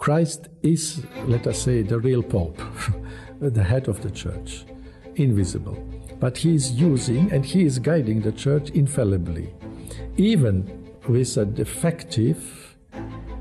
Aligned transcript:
Christ 0.00 0.48
is, 0.62 1.04
let 1.26 1.46
us 1.46 1.60
say, 1.60 1.82
the 1.82 2.00
real 2.00 2.22
Pope, 2.22 2.58
the 3.38 3.62
head 3.62 3.86
of 3.86 4.00
the 4.00 4.10
church, 4.10 4.64
invisible. 5.16 5.76
But 6.18 6.38
he 6.38 6.54
is 6.54 6.72
using 6.72 7.30
and 7.30 7.44
he 7.44 7.66
is 7.66 7.78
guiding 7.78 8.22
the 8.22 8.32
church 8.32 8.70
infallibly, 8.70 9.52
even 10.16 10.88
with 11.06 11.36
a 11.36 11.44
defective 11.44 12.78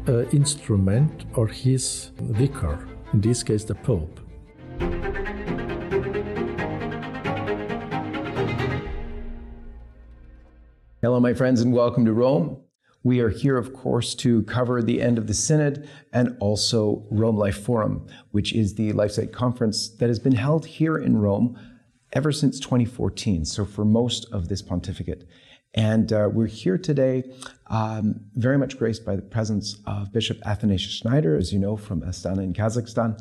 uh, 0.10 0.26
instrument 0.34 1.24
or 1.34 1.48
his 1.48 2.12
vicar, 2.20 2.90
in 3.14 3.22
this 3.22 3.42
case, 3.42 3.64
the 3.64 3.76
Pope. 3.76 4.20
Hello, 11.02 11.22
my 11.22 11.34
friends, 11.34 11.62
and 11.62 11.72
welcome 11.72 12.04
to 12.04 12.12
Rome. 12.12 12.58
We 13.04 13.22
are 13.22 13.30
here, 13.30 13.58
of 13.58 13.74
course, 13.74 14.14
to 14.16 14.44
cover 14.44 14.82
the 14.82 15.02
end 15.02 15.18
of 15.18 15.28
the 15.28 15.34
Synod 15.34 15.88
and 16.12 16.36
also 16.40 17.06
Rome 17.10 17.38
Life 17.38 17.58
Forum, 17.58 18.06
which 18.32 18.54
is 18.54 18.76
the 18.76 18.92
LifeSite 18.92 19.32
conference 19.32 19.88
that 19.88 20.10
has 20.10 20.20
been 20.20 20.36
held 20.36 20.66
here 20.66 20.98
in 20.98 21.18
Rome 21.18 21.58
ever 22.12 22.32
since 22.32 22.60
2014, 22.60 23.46
so 23.46 23.64
for 23.64 23.86
most 23.86 24.26
of 24.34 24.50
this 24.50 24.62
pontificate. 24.62 25.26
And 25.76 26.12
uh, 26.12 26.30
we're 26.32 26.48
here 26.48 26.78
today 26.78 27.24
um, 27.68 28.20
very 28.36 28.58
much 28.58 28.78
graced 28.78 29.06
by 29.06 29.16
the 29.16 29.22
presence 29.22 29.78
of 29.86 30.12
Bishop 30.12 30.40
Athanasius 30.46 30.92
Schneider, 30.92 31.38
as 31.38 31.54
you 31.54 31.60
know, 31.60 31.78
from 31.78 32.02
Astana 32.02 32.44
in 32.44 32.54
Kazakhstan. 32.54 33.18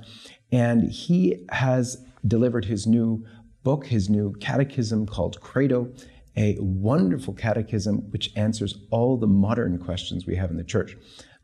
And 0.50 0.90
he 0.90 1.46
has 1.50 2.04
delivered 2.26 2.64
his 2.64 2.86
new 2.86 3.24
book, 3.62 3.86
his 3.86 4.08
new 4.08 4.32
catechism 4.40 5.06
called 5.06 5.40
Credo 5.40 5.92
a 6.38 6.56
wonderful 6.60 7.34
catechism 7.34 7.96
which 8.12 8.30
answers 8.36 8.78
all 8.90 9.16
the 9.16 9.26
modern 9.26 9.76
questions 9.76 10.24
we 10.24 10.36
have 10.36 10.50
in 10.50 10.56
the 10.56 10.62
church. 10.62 10.96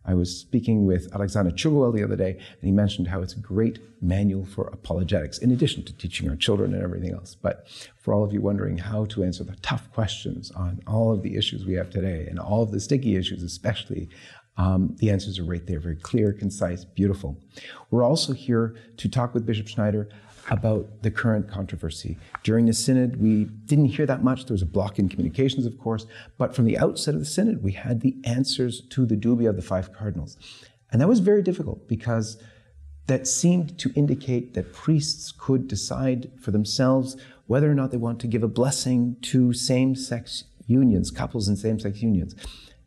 I 0.07 0.15
was 0.15 0.39
speaking 0.39 0.87
with 0.87 1.13
Alexander 1.13 1.51
Tschugguel 1.51 1.93
the 1.93 2.05
other 2.05 2.15
day, 2.15 2.33
and 2.33 2.63
he 2.63 2.71
mentioned 2.71 3.09
how 3.09 3.21
it's 3.21 3.33
a 3.35 3.41
great 3.41 3.81
manual 4.01 4.45
for 4.45 4.69
apologetics, 4.69 5.39
in 5.39 5.51
addition 5.51 5.83
to 5.85 5.97
teaching 5.97 6.31
our 6.31 6.37
children 6.37 6.75
and 6.75 6.83
everything 6.83 7.13
else. 7.13 7.35
But 7.35 7.67
for 7.97 8.15
all 8.15 8.23
of 8.23 8.33
you 8.33 8.41
wondering 8.41 8.79
how 8.79 9.07
to 9.07 9.25
answer 9.25 9.43
the 9.43 9.57
tough 9.63 9.91
questions 9.93 10.53
on 10.53 10.81
all 10.87 11.13
of 11.13 11.23
the 11.23 11.37
issues 11.37 11.65
we 11.65 11.75
have 11.75 11.91
today, 11.91 12.27
and 12.29 12.39
all 12.39 12.63
of 12.63 12.71
the 12.71 12.79
sticky 12.79 13.17
issues 13.17 13.43
especially, 13.43 14.09
um, 14.57 14.95
the 14.99 15.11
answers 15.11 15.41
are 15.41 15.45
right 15.45 15.67
there, 15.67 15.81
very 15.81 15.97
clear, 15.97 16.33
concise, 16.33 16.85
beautiful. 16.85 17.37
We're 17.91 18.05
also 18.05 18.33
here 18.33 18.77
to 18.99 19.09
talk 19.09 19.35
with 19.35 19.47
Bishop 19.47 19.67
Schneider 19.67 20.09
about 20.51 21.03
the 21.03 21.11
current 21.11 21.49
controversy. 21.49 22.19
During 22.43 22.67
the 22.67 22.73
synod, 22.73 23.21
we 23.21 23.45
didn't 23.45 23.87
hear 23.87 24.07
that 24.07 24.23
much. 24.23 24.47
There 24.47 24.55
was 24.55 24.63
a 24.63 24.67
block 24.67 24.99
in 24.99 25.09
communications, 25.09 25.67
of 25.67 25.79
course, 25.79 26.07
but 26.39 26.55
from 26.55 26.65
the 26.65 26.79
outset 26.79 27.15
of 27.15 27.21
the 27.21 27.27
synod, 27.27 27.63
we 27.63 27.73
had 27.73 28.01
the 28.01 28.17
answers 28.25 28.83
to 28.91 29.07
the 29.07 29.17
dubia 29.17 29.49
of 29.49 29.57
the 29.57 29.63
five 29.63 29.93
cardinals. 29.93 30.37
And 30.93 31.01
that 31.01 31.09
was 31.09 31.21
very 31.21 31.43
difficult 31.43 31.89
because 31.89 32.37
that 33.07 33.27
seemed 33.27 33.79
to 33.79 33.93
indicate 33.95 34.55
that 34.55 34.73
priests 34.73 35.33
could 35.33 35.69
decide 35.69 36.31
for 36.41 36.51
themselves 36.51 37.17
whether 37.47 37.71
or 37.71 37.75
not 37.75 37.91
they 37.91 37.97
want 37.97 38.21
to 38.21 38.27
give 38.27 38.43
a 38.43 38.49
blessing 38.49 39.17
to 39.23 39.53
same 39.53 39.95
sex 39.95 40.45
unions, 40.67 41.11
couples 41.11 41.49
in 41.49 41.57
same 41.57 41.79
sex 41.79 42.01
unions. 42.01 42.35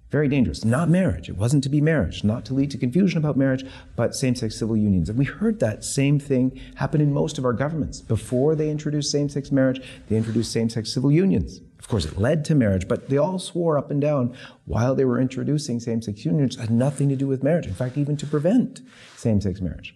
Very 0.09 0.30
dangerous. 0.30 0.63
Not 0.63 0.88
marriage. 0.89 1.27
It 1.27 1.36
wasn't 1.36 1.63
to 1.63 1.69
be 1.69 1.81
marriage, 1.81 2.23
not 2.23 2.45
to 2.45 2.53
lead 2.53 2.72
to 2.72 2.77
confusion 2.77 3.17
about 3.17 3.36
marriage, 3.36 3.66
but 3.97 4.16
same 4.16 4.36
sex 4.36 4.55
civil 4.58 4.77
unions. 4.77 5.09
And 5.09 5.17
we 5.17 5.25
heard 5.25 5.59
that 5.59 5.83
same 5.83 6.17
thing 6.17 6.58
happen 6.75 7.02
in 7.02 7.13
most 7.13 7.38
of 7.38 7.44
our 7.44 7.52
governments. 7.52 8.00
Before 8.00 8.55
they 8.55 8.69
introduced 8.69 9.11
same 9.11 9.28
sex 9.28 9.52
marriage, 9.52 9.81
they 10.08 10.16
introduced 10.16 10.53
same 10.53 10.69
sex 10.69 10.94
civil 10.94 11.11
unions. 11.11 11.59
Of 11.78 11.89
course, 11.89 12.05
it 12.05 12.17
led 12.17 12.45
to 12.45 12.55
marriage, 12.55 12.88
but 12.88 13.09
they 13.09 13.17
all 13.17 13.38
swore 13.38 13.78
up 13.78 13.91
and 13.91 14.00
down 14.00 14.35
while 14.66 14.95
they 14.95 15.05
were 15.05 15.19
introducing 15.19 15.80
same 15.80 16.02
sex 16.02 16.23
unions 16.23 16.55
had 16.55 16.72
nothing 16.72 17.09
to 17.09 17.16
do 17.17 17.28
with 17.28 17.44
marriage. 17.44 17.67
In 17.67 17.73
fact, 17.73 17.97
even 17.97 18.16
to 18.17 18.25
prevent 18.25 18.81
same 19.17 19.41
sex 19.41 19.59
marriage. 19.59 19.94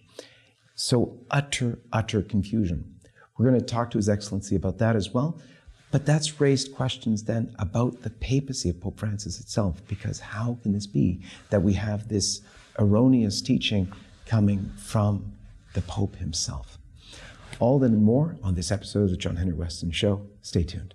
So, 0.74 1.20
utter, 1.30 1.78
utter 1.90 2.22
confusion. 2.22 2.96
We're 3.38 3.48
going 3.48 3.60
to 3.60 3.66
talk 3.66 3.90
to 3.92 3.98
His 3.98 4.08
Excellency 4.08 4.56
about 4.56 4.78
that 4.78 4.94
as 4.94 5.10
well. 5.10 5.40
But 5.92 6.06
that's 6.06 6.40
raised 6.40 6.74
questions 6.74 7.24
then 7.24 7.54
about 7.58 8.00
the 8.00 8.10
papacy 8.10 8.70
of 8.70 8.80
Pope 8.80 8.98
Francis 8.98 9.38
itself, 9.38 9.82
because 9.86 10.18
how 10.18 10.58
can 10.62 10.72
this 10.72 10.86
be 10.86 11.20
that 11.50 11.62
we 11.62 11.74
have 11.74 12.08
this 12.08 12.40
erroneous 12.78 13.42
teaching 13.42 13.92
coming 14.26 14.72
from 14.78 15.32
the 15.74 15.82
Pope 15.82 16.16
himself? 16.16 16.78
All 17.60 17.78
that 17.78 17.90
and 17.90 18.02
more 18.02 18.36
on 18.42 18.54
this 18.54 18.72
episode 18.72 19.04
of 19.04 19.10
the 19.10 19.16
John 19.18 19.36
Henry 19.36 19.54
Westen 19.54 19.92
Show. 19.92 20.26
Stay 20.40 20.64
tuned. 20.64 20.94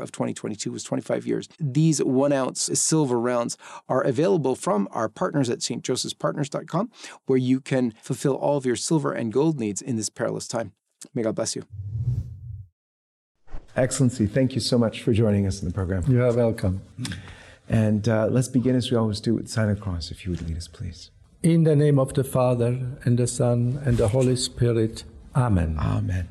of 0.00 0.12
2022 0.12 0.72
was 0.72 0.84
25 0.84 1.26
years. 1.26 1.48
These 1.58 2.02
one 2.02 2.32
ounce 2.32 2.70
silver 2.74 3.18
rounds 3.18 3.56
are 3.88 4.02
available 4.02 4.54
from 4.54 4.88
our 4.92 5.08
partners 5.08 5.50
at 5.50 5.60
stjosephspartners.com, 5.60 6.90
where 7.26 7.38
you 7.38 7.60
can 7.60 7.92
fulfill 8.02 8.34
all 8.34 8.56
of 8.56 8.66
your 8.66 8.76
silver 8.76 9.12
and 9.12 9.32
gold 9.32 9.58
needs 9.58 9.82
in 9.82 9.96
this 9.96 10.08
perilous 10.08 10.48
time. 10.48 10.72
May 11.14 11.22
God 11.22 11.34
bless 11.34 11.56
you. 11.56 11.64
Excellency, 13.76 14.26
thank 14.26 14.54
you 14.54 14.60
so 14.60 14.76
much 14.76 15.02
for 15.02 15.12
joining 15.12 15.46
us 15.46 15.62
in 15.62 15.68
the 15.68 15.74
program. 15.74 16.04
You 16.08 16.24
are 16.24 16.32
welcome. 16.32 16.82
And 17.68 18.08
uh, 18.08 18.26
let's 18.26 18.48
begin 18.48 18.74
as 18.74 18.90
we 18.90 18.96
always 18.96 19.20
do 19.20 19.34
with 19.34 19.48
sign 19.48 19.68
of 19.68 19.80
cross, 19.80 20.10
if 20.10 20.24
you 20.24 20.32
would 20.32 20.46
lead 20.46 20.56
us, 20.56 20.66
please. 20.66 21.10
In 21.42 21.62
the 21.62 21.76
name 21.76 21.98
of 21.98 22.12
the 22.14 22.24
Father, 22.24 22.78
and 23.04 23.16
the 23.16 23.26
Son, 23.26 23.80
and 23.84 23.96
the 23.96 24.08
Holy 24.08 24.36
Spirit. 24.36 25.04
Amen. 25.36 25.76
Amen. 25.78 26.28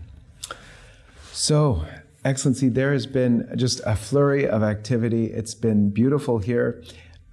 So, 1.32 1.86
Excellency, 2.26 2.68
there 2.68 2.92
has 2.92 3.06
been 3.06 3.50
just 3.56 3.80
a 3.86 3.96
flurry 3.96 4.48
of 4.48 4.62
activity. 4.62 5.28
It's 5.28 5.56
been 5.56 5.90
beautiful 5.90 6.40
here. 6.40 6.84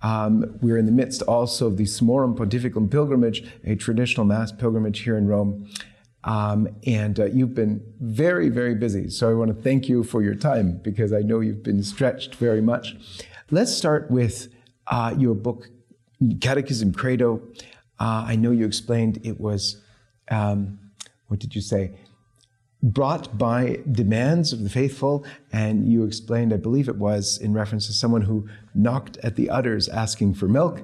Um, 0.02 0.58
we're 0.62 0.78
in 0.78 0.86
the 0.86 0.92
midst 0.92 1.22
also 1.22 1.66
of 1.66 1.76
the 1.76 1.84
Summorum 1.84 2.36
Pontificum 2.36 2.88
pilgrimage, 2.88 3.50
a 3.64 3.75
traditional 3.75 4.25
mass 4.25 4.52
pilgrimage 4.52 5.00
here 5.00 5.16
in 5.16 5.26
Rome. 5.26 5.69
Um, 6.22 6.69
and 6.86 7.19
uh, 7.19 7.25
you've 7.26 7.54
been 7.54 7.82
very, 8.00 8.48
very 8.48 8.75
busy. 8.75 9.10
So 9.10 9.28
I 9.28 9.34
want 9.34 9.56
to 9.56 9.60
thank 9.60 9.88
you 9.88 10.04
for 10.04 10.22
your 10.22 10.34
time 10.34 10.78
because 10.78 11.12
I 11.12 11.20
know 11.20 11.41
you've 11.41 11.64
been 11.64 11.82
stretched 11.82 12.36
very 12.36 12.60
much. 12.60 12.96
Let's 13.50 13.72
start 13.76 14.10
with 14.10 14.48
uh, 14.86 15.14
your 15.19 15.34
book, 15.34 15.69
Catechism 16.41 16.92
Credo. 16.92 17.42
Uh, 17.98 18.25
I 18.28 18.36
know 18.36 18.52
you 18.52 18.66
explained 18.66 19.20
it 19.25 19.41
was, 19.41 19.82
um, 20.30 20.78
what 21.26 21.41
did 21.41 21.54
you 21.56 21.60
say? 21.60 21.92
Brought 22.86 23.36
by 23.36 23.80
demands 23.91 24.52
of 24.52 24.62
the 24.62 24.70
faithful, 24.70 25.24
and 25.52 25.91
you 25.91 26.04
explained, 26.04 26.52
I 26.52 26.56
believe 26.56 26.88
it 26.88 26.98
was, 26.98 27.36
in 27.36 27.52
reference 27.52 27.88
to 27.88 27.92
someone 27.92 28.22
who 28.22 28.48
knocked 28.76 29.16
at 29.24 29.34
the 29.34 29.50
udders 29.50 29.88
asking 29.88 30.34
for 30.34 30.47
milk. 30.47 30.82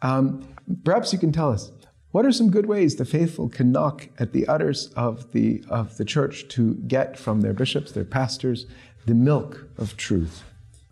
Um, 0.00 0.48
perhaps 0.82 1.12
you 1.12 1.18
can 1.18 1.30
tell 1.30 1.52
us 1.52 1.70
what 2.10 2.24
are 2.24 2.32
some 2.32 2.50
good 2.50 2.64
ways 2.64 2.96
the 2.96 3.04
faithful 3.04 3.50
can 3.50 3.70
knock 3.70 4.08
at 4.18 4.32
the 4.32 4.46
udders 4.46 4.86
of 4.96 5.32
the 5.32 5.62
of 5.68 5.98
the 5.98 6.06
church 6.06 6.48
to 6.48 6.74
get 6.86 7.18
from 7.18 7.42
their 7.42 7.52
bishops, 7.52 7.92
their 7.92 8.06
pastors, 8.06 8.64
the 9.04 9.14
milk 9.14 9.68
of 9.76 9.98
truth. 9.98 10.44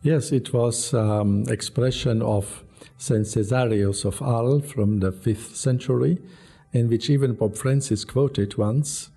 Yes, 0.02 0.30
it 0.30 0.52
was 0.52 0.92
um, 0.92 1.44
expression 1.48 2.20
of 2.20 2.64
Saint 2.98 3.26
Caesarius 3.26 4.04
of 4.04 4.20
Arles 4.20 4.70
from 4.70 5.00
the 5.00 5.12
fifth 5.12 5.56
century, 5.56 6.18
in 6.74 6.90
which 6.90 7.08
even 7.08 7.34
Pope 7.34 7.56
Francis 7.56 8.04
quoted 8.04 8.58
once 8.58 9.08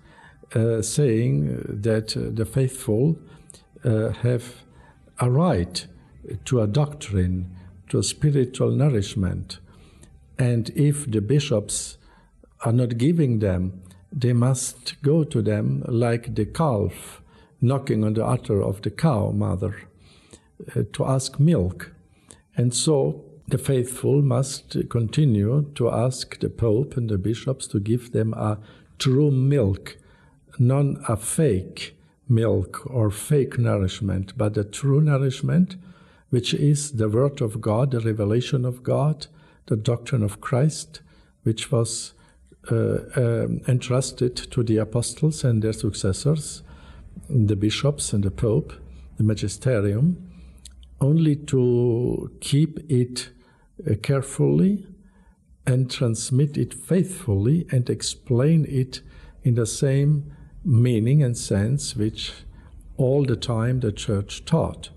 saying 0.82 1.62
that 1.68 2.16
uh, 2.16 2.30
the 2.32 2.44
faithful 2.44 3.18
uh, 3.84 4.10
have 4.10 4.62
a 5.20 5.30
right 5.30 5.86
to 6.44 6.60
a 6.60 6.66
doctrine, 6.66 7.54
to 7.88 7.98
a 7.98 8.02
spiritual 8.02 8.70
nourishment. 8.70 9.58
And 10.38 10.70
if 10.70 11.10
the 11.10 11.20
bishops 11.20 11.98
are 12.64 12.72
not 12.72 12.98
giving 12.98 13.38
them, 13.40 13.82
they 14.12 14.32
must 14.32 15.00
go 15.02 15.24
to 15.24 15.42
them 15.42 15.82
like 15.86 16.34
the 16.34 16.46
calf 16.46 17.20
knocking 17.60 18.04
on 18.04 18.14
the 18.14 18.24
udder 18.24 18.62
of 18.62 18.82
the 18.82 18.90
cow 18.90 19.30
mother 19.30 19.74
uh, 20.74 20.82
to 20.92 21.04
ask 21.04 21.40
milk. 21.40 21.92
And 22.56 22.72
so 22.74 23.24
the 23.48 23.58
faithful 23.58 24.22
must 24.22 24.76
continue 24.88 25.70
to 25.74 25.90
ask 25.90 26.38
the 26.40 26.48
Pope 26.48 26.96
and 26.96 27.08
the 27.08 27.18
bishops 27.18 27.66
to 27.68 27.80
give 27.80 28.12
them 28.12 28.32
a 28.34 28.58
true 28.98 29.30
milk 29.30 29.96
not 30.58 30.86
a 31.08 31.16
fake 31.16 31.96
milk 32.28 32.86
or 32.86 33.10
fake 33.10 33.58
nourishment, 33.58 34.36
but 34.36 34.54
the 34.54 34.64
true 34.64 35.00
nourishment, 35.00 35.76
which 36.30 36.54
is 36.54 36.92
the 36.92 37.08
Word 37.08 37.40
of 37.40 37.60
God, 37.60 37.90
the 37.90 38.00
revelation 38.00 38.64
of 38.64 38.82
God, 38.82 39.26
the 39.66 39.76
doctrine 39.76 40.22
of 40.22 40.40
Christ, 40.40 41.00
which 41.42 41.70
was 41.70 42.12
uh, 42.70 42.98
um, 43.16 43.60
entrusted 43.68 44.36
to 44.36 44.62
the 44.62 44.78
apostles 44.78 45.44
and 45.44 45.62
their 45.62 45.72
successors, 45.72 46.62
the 47.28 47.56
bishops 47.56 48.12
and 48.12 48.24
the 48.24 48.30
pope, 48.30 48.72
the 49.16 49.22
magisterium, 49.22 50.30
only 51.00 51.36
to 51.36 52.30
keep 52.40 52.78
it 52.90 53.30
uh, 53.88 53.94
carefully 54.02 54.86
and 55.66 55.90
transmit 55.90 56.56
it 56.56 56.74
faithfully 56.74 57.66
and 57.70 57.88
explain 57.88 58.66
it 58.68 59.00
in 59.42 59.54
the 59.54 59.66
same 59.66 60.34
meaning 60.64 61.22
and 61.22 61.36
sense 61.36 61.94
which 61.94 62.32
all 62.96 63.24
the 63.24 63.36
time 63.36 63.80
the 63.80 63.92
church 63.92 64.44
taught. 64.44 64.90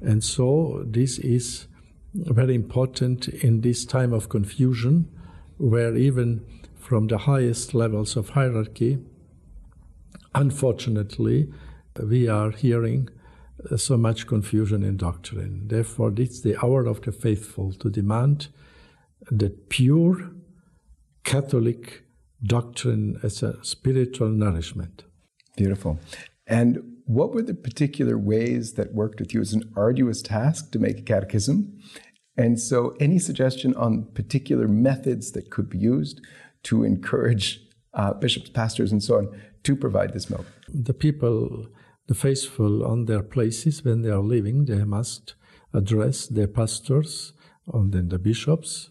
And 0.00 0.22
so 0.22 0.84
this 0.86 1.18
is 1.18 1.66
very 2.14 2.54
important 2.54 3.28
in 3.28 3.60
this 3.60 3.84
time 3.84 4.12
of 4.12 4.28
confusion, 4.28 5.08
where 5.58 5.96
even 5.96 6.44
from 6.78 7.06
the 7.06 7.18
highest 7.18 7.74
levels 7.74 8.16
of 8.16 8.30
hierarchy, 8.30 8.98
unfortunately, 10.34 11.52
we 12.02 12.28
are 12.28 12.50
hearing 12.50 13.08
uh, 13.70 13.76
so 13.76 13.96
much 13.96 14.26
confusion 14.26 14.82
in 14.82 14.96
doctrine. 14.96 15.66
Therefore, 15.66 16.12
it's 16.16 16.40
the 16.40 16.56
hour 16.62 16.86
of 16.86 17.00
the 17.02 17.12
faithful 17.12 17.72
to 17.72 17.90
demand 17.90 18.48
that 19.30 19.68
pure 19.68 20.30
Catholic 21.24 22.05
doctrine 22.44 23.18
as 23.22 23.42
a 23.42 23.62
spiritual 23.64 24.28
nourishment. 24.28 25.04
Beautiful. 25.56 25.98
And 26.46 26.96
what 27.06 27.32
were 27.32 27.42
the 27.42 27.54
particular 27.54 28.18
ways 28.18 28.74
that 28.74 28.94
worked 28.94 29.20
with 29.20 29.32
you? 29.32 29.38
It 29.38 29.42
was 29.42 29.52
an 29.52 29.72
arduous 29.76 30.22
task 30.22 30.72
to 30.72 30.78
make 30.78 30.98
a 30.98 31.02
catechism. 31.02 31.80
And 32.36 32.60
so, 32.60 32.94
any 33.00 33.18
suggestion 33.18 33.74
on 33.76 34.08
particular 34.12 34.68
methods 34.68 35.32
that 35.32 35.50
could 35.50 35.70
be 35.70 35.78
used 35.78 36.20
to 36.64 36.84
encourage 36.84 37.60
uh, 37.94 38.12
bishops, 38.12 38.50
pastors, 38.50 38.92
and 38.92 39.02
so 39.02 39.16
on 39.16 39.40
to 39.62 39.74
provide 39.74 40.12
this 40.12 40.28
milk? 40.28 40.46
The 40.68 40.92
people, 40.92 41.68
the 42.08 42.14
faithful 42.14 42.84
on 42.84 43.06
their 43.06 43.22
places 43.22 43.84
when 43.84 44.02
they 44.02 44.10
are 44.10 44.22
living, 44.22 44.66
they 44.66 44.84
must 44.84 45.34
address 45.72 46.26
their 46.26 46.48
pastors 46.48 47.32
and 47.72 47.92
then 47.92 48.08
the 48.08 48.18
bishops 48.18 48.90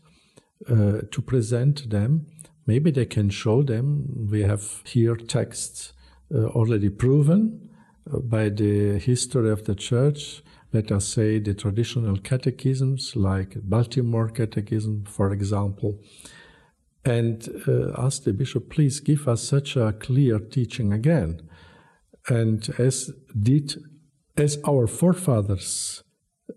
uh, 0.70 1.02
to 1.12 1.22
present 1.22 1.90
them. 1.90 2.28
Maybe 2.68 2.92
they 2.92 3.06
can 3.06 3.30
show 3.30 3.62
them. 3.62 4.28
We 4.32 4.42
have 4.42 4.82
here 4.86 5.16
texts 5.16 5.94
uh, 6.34 6.46
already 6.46 6.90
proven 6.90 7.70
uh, 8.12 8.20
by 8.20 8.50
the 8.50 8.98
history 8.98 9.52
of 9.52 9.66
the 9.66 9.76
church. 9.76 10.42
Let 10.74 10.92
us 10.92 11.08
say 11.08 11.40
the 11.40 11.54
traditional 11.54 12.18
catechisms, 12.18 13.16
like 13.16 13.56
Baltimore 13.62 14.30
Catechism, 14.30 15.06
for 15.06 15.32
example, 15.32 16.00
and 17.06 17.48
uh, 17.68 17.92
ask 17.98 18.24
the 18.24 18.34
bishop, 18.34 18.70
please 18.70 19.00
give 19.00 19.28
us 19.28 19.44
such 19.44 19.78
a 19.78 19.94
clear 19.94 20.40
teaching 20.40 20.92
again. 20.92 21.48
And 22.28 22.68
as 22.80 23.12
did, 23.40 23.76
as 24.36 24.58
our 24.68 24.88
forefathers 24.88 26.04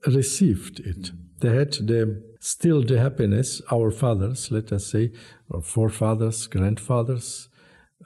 received 0.06 0.80
it, 0.80 1.10
they 1.40 1.54
had 1.54 1.72
the 1.74 2.22
still 2.38 2.82
the 2.82 2.98
happiness, 2.98 3.60
our 3.72 3.90
fathers, 3.90 4.50
let 4.50 4.72
us 4.72 4.90
say, 4.90 5.12
our 5.52 5.62
forefathers, 5.62 6.46
grandfathers, 6.46 7.48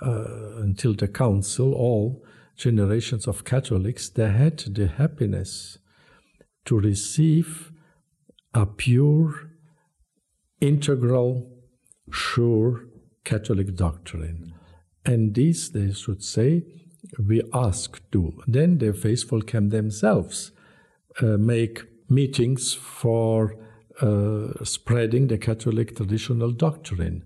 uh, 0.00 0.56
until 0.56 0.94
the 0.94 1.08
council, 1.08 1.74
all 1.74 2.24
generations 2.56 3.26
of 3.26 3.44
Catholics, 3.44 4.08
they 4.08 4.30
had 4.30 4.58
the 4.58 4.86
happiness 4.86 5.78
to 6.64 6.78
receive 6.78 7.72
a 8.54 8.66
pure, 8.66 9.50
integral, 10.60 11.50
sure 12.10 12.84
Catholic 13.24 13.74
doctrine. 13.74 14.54
And 15.04 15.34
this, 15.34 15.68
they 15.68 15.92
should 15.92 16.22
say, 16.22 16.64
we 17.18 17.42
ask 17.52 18.00
to. 18.12 18.32
Then 18.46 18.78
the 18.78 18.92
faithful 18.92 19.42
can 19.42 19.70
themselves 19.70 20.52
uh, 21.20 21.36
make 21.38 21.82
meetings 22.08 22.74
for 22.74 23.56
uh, 24.00 24.64
spreading 24.64 25.28
the 25.28 25.38
Catholic 25.38 25.96
traditional 25.96 26.50
doctrine. 26.52 27.24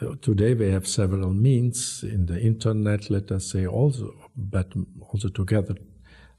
Uh, 0.00 0.14
today 0.20 0.54
we 0.54 0.70
have 0.70 0.86
several 0.86 1.32
means 1.32 2.02
in 2.02 2.26
the 2.26 2.40
internet, 2.40 3.10
let 3.10 3.30
us 3.32 3.50
say, 3.50 3.66
also, 3.66 4.14
but 4.36 4.72
also 5.00 5.28
together, 5.28 5.74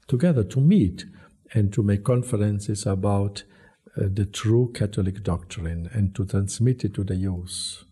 together 0.06 0.44
to 0.44 0.60
meet 0.60 1.04
and 1.52 1.72
to 1.72 1.82
make 1.82 2.04
conferences 2.04 2.86
about 2.86 3.42
uh, 3.96 4.04
the 4.12 4.24
true 4.24 4.70
Catholic 4.72 5.22
doctrine 5.22 5.90
and 5.92 6.14
to 6.14 6.24
transmit 6.24 6.84
it 6.84 6.94
to 6.94 7.04
the 7.04 7.16
youth. 7.16 7.84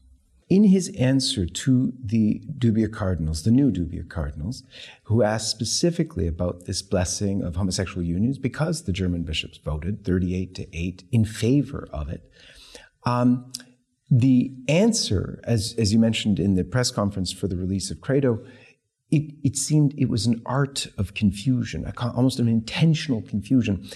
In 0.48 0.64
his 0.64 0.88
answer 0.98 1.44
to 1.44 1.92
the 2.02 2.42
Dubia 2.58 2.90
cardinals, 2.90 3.42
the 3.42 3.50
new 3.50 3.70
Dubia 3.70 4.08
cardinals, 4.08 4.62
who 5.04 5.22
asked 5.22 5.50
specifically 5.50 6.26
about 6.26 6.64
this 6.64 6.80
blessing 6.80 7.42
of 7.42 7.56
homosexual 7.56 8.02
unions 8.02 8.38
because 8.38 8.84
the 8.84 8.92
German 8.92 9.24
bishops 9.24 9.58
voted 9.58 10.04
38 10.04 10.54
to 10.54 10.76
8 10.76 11.04
in 11.12 11.24
favor 11.26 11.86
of 11.92 12.08
it, 12.08 12.30
um, 13.04 13.52
the 14.10 14.54
answer, 14.68 15.40
as, 15.44 15.74
as 15.76 15.92
you 15.92 15.98
mentioned 15.98 16.40
in 16.40 16.54
the 16.54 16.64
press 16.64 16.90
conference 16.90 17.30
for 17.30 17.46
the 17.46 17.56
release 17.56 17.90
of 17.90 18.00
Credo, 18.00 18.42
it, 19.10 19.34
it 19.42 19.56
seemed 19.56 19.94
it 19.98 20.08
was 20.08 20.26
an 20.26 20.40
art 20.46 20.86
of 20.96 21.12
confusion, 21.12 21.90
almost 21.98 22.38
an 22.38 22.48
intentional 22.48 23.20
confusion. 23.20 23.86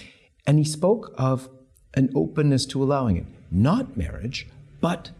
And 0.45 0.59
he 0.59 0.65
spoke 0.65 1.13
of 1.17 1.49
an 1.95 2.11
openness 2.15 2.65
to 2.67 2.83
allowing 2.83 3.17
it, 3.17 3.25
not 3.51 3.97
marriage, 3.97 4.47
but 4.81 5.11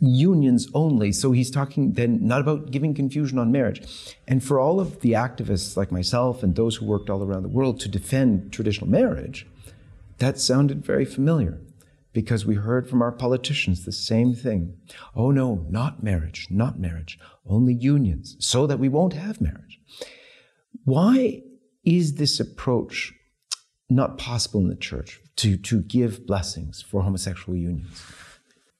unions 0.00 0.68
only. 0.74 1.12
So 1.12 1.32
he's 1.32 1.50
talking 1.50 1.92
then 1.92 2.26
not 2.26 2.40
about 2.40 2.70
giving 2.70 2.94
confusion 2.94 3.38
on 3.38 3.52
marriage. 3.52 3.82
And 4.26 4.42
for 4.42 4.58
all 4.58 4.80
of 4.80 5.00
the 5.00 5.12
activists 5.12 5.76
like 5.76 5.92
myself 5.92 6.42
and 6.42 6.54
those 6.54 6.76
who 6.76 6.86
worked 6.86 7.10
all 7.10 7.22
around 7.22 7.42
the 7.42 7.48
world 7.48 7.80
to 7.80 7.88
defend 7.88 8.52
traditional 8.52 8.88
marriage, 8.88 9.46
that 10.18 10.38
sounded 10.38 10.84
very 10.84 11.04
familiar 11.04 11.60
because 12.12 12.46
we 12.46 12.54
heard 12.54 12.88
from 12.88 13.02
our 13.02 13.12
politicians 13.12 13.84
the 13.84 13.92
same 13.92 14.34
thing. 14.34 14.76
Oh 15.14 15.30
no, 15.30 15.66
not 15.68 16.02
marriage, 16.02 16.46
not 16.48 16.78
marriage, 16.78 17.18
only 17.46 17.74
unions, 17.74 18.36
so 18.38 18.66
that 18.66 18.78
we 18.78 18.88
won't 18.88 19.12
have 19.12 19.40
marriage. 19.40 19.80
Why 20.84 21.42
is 21.84 22.14
this 22.14 22.40
approach 22.40 23.12
not 23.90 24.16
possible 24.16 24.60
in 24.60 24.68
the 24.68 24.76
church 24.76 25.20
to, 25.36 25.56
to 25.56 25.82
give 25.82 26.26
blessings 26.26 26.82
for 26.82 27.02
homosexual 27.02 27.58
unions? 27.58 28.02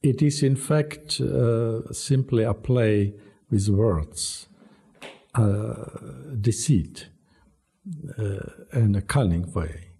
It 0.04 0.20
is, 0.20 0.42
in 0.42 0.56
fact, 0.56 1.18
uh, 1.18 1.90
simply 1.90 2.42
a 2.44 2.52
play 2.52 3.14
with 3.50 3.70
words, 3.70 4.48
uh, 5.34 5.74
deceit, 6.38 7.08
uh, 8.19 8.38
and 8.72 8.96
a 8.96 9.00
cunning 9.00 9.50
way, 9.55 9.93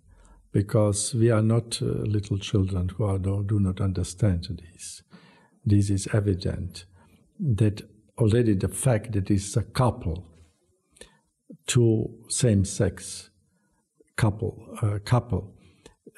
because 0.53 1.15
we 1.15 1.31
are 1.31 1.41
not 1.41 1.81
uh, 1.81 1.87
little 1.87 2.37
children 2.37 2.91
who 2.91 3.05
are, 3.05 3.19
do 3.19 3.59
not 3.59 3.81
understand 3.81 4.61
this. 4.61 5.03
This 5.65 5.89
is 5.89 6.07
evident 6.13 6.85
that 7.41 7.81
already 8.19 8.53
the 8.57 8.69
fact 8.69 9.13
that 9.13 9.31
it's 9.31 9.57
a 9.57 9.63
couple, 9.63 10.27
two 11.67 12.11
same-sex 12.29 13.31
couple, 14.17 14.69
uh, 14.83 14.99
couple, 15.03 15.55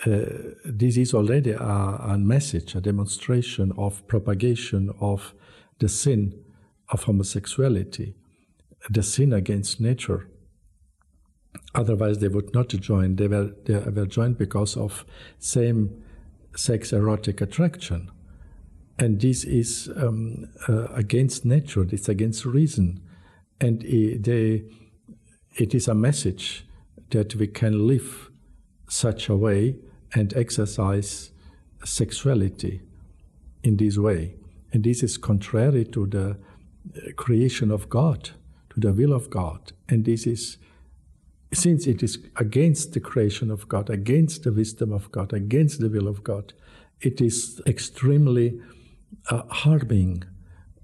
this 0.05 0.97
is 0.97 1.15
already 1.15 1.53
a, 1.53 1.59
a, 1.59 2.19
message, 2.19 2.75
a 2.75 2.81
demonstration 2.81 3.73
of 3.79 4.07
propagation 4.07 4.91
of 5.01 5.35
the 5.79 5.89
sin 5.89 6.39
of 6.91 7.05
homosexuality, 7.05 8.15
the 8.91 9.03
sin 9.03 9.33
against 9.33 9.81
nature. 9.81 10.29
Otherwise, 11.75 12.19
they 12.19 12.29
would 12.29 12.53
not 12.55 12.69
join. 12.69 13.17
They 13.17 13.29
were, 13.29 13.55
they 13.65 13.79
were 13.79 14.07
joined 14.07 14.39
because 14.39 14.77
of 14.77 15.05
same 15.39 16.03
sex 16.55 16.93
erotic 16.93 17.41
attraction. 17.41 18.11
And 18.99 19.21
this 19.21 19.45
is 19.45 19.91
um, 19.97 20.49
uh, 20.69 20.87
against 20.95 21.45
nature, 21.45 21.87
it's 21.91 22.09
against 22.09 22.45
reason. 22.45 23.03
And 23.61 23.83
it, 23.85 24.25
they, 24.25 24.65
it 25.57 25.75
is 25.75 25.89
a 25.89 25.95
message 25.95 26.67
that 27.11 27.35
we 27.35 27.47
can 27.47 27.87
live 27.87 28.31
such 28.89 29.29
a 29.29 29.37
way 29.37 29.77
and 30.15 30.35
exercise 30.35 31.31
sexuality 31.85 32.83
in 33.63 33.77
this 33.77 33.99
way. 33.99 34.35
And 34.73 34.85
this 34.85 35.03
is 35.03 35.17
contrary 35.17 35.85
to 35.87 36.07
the 36.07 36.31
uh, 36.31 37.13
creation 37.17 37.71
of 37.71 37.89
God, 37.89 38.31
to 38.71 38.81
the 38.81 38.93
will 38.93 39.13
of 39.13 39.31
God. 39.31 39.73
And 39.89 40.05
this 40.05 40.27
is, 40.27 40.59
since 41.53 41.87
it 41.87 42.03
is 42.03 42.19
against 42.37 42.93
the 42.93 43.01
creation 43.01 43.51
of 43.51 43.69
God, 43.69 43.91
against 43.91 44.45
the 44.45 44.53
wisdom 44.53 44.93
of 44.93 45.11
God, 45.13 45.33
against 45.33 45.81
the 45.81 45.89
will 45.89 46.09
of 46.09 46.23
God, 46.23 46.53
it 47.01 47.21
is 47.21 47.61
extremely 47.67 48.61
uh, 49.31 49.43
harming 49.49 50.25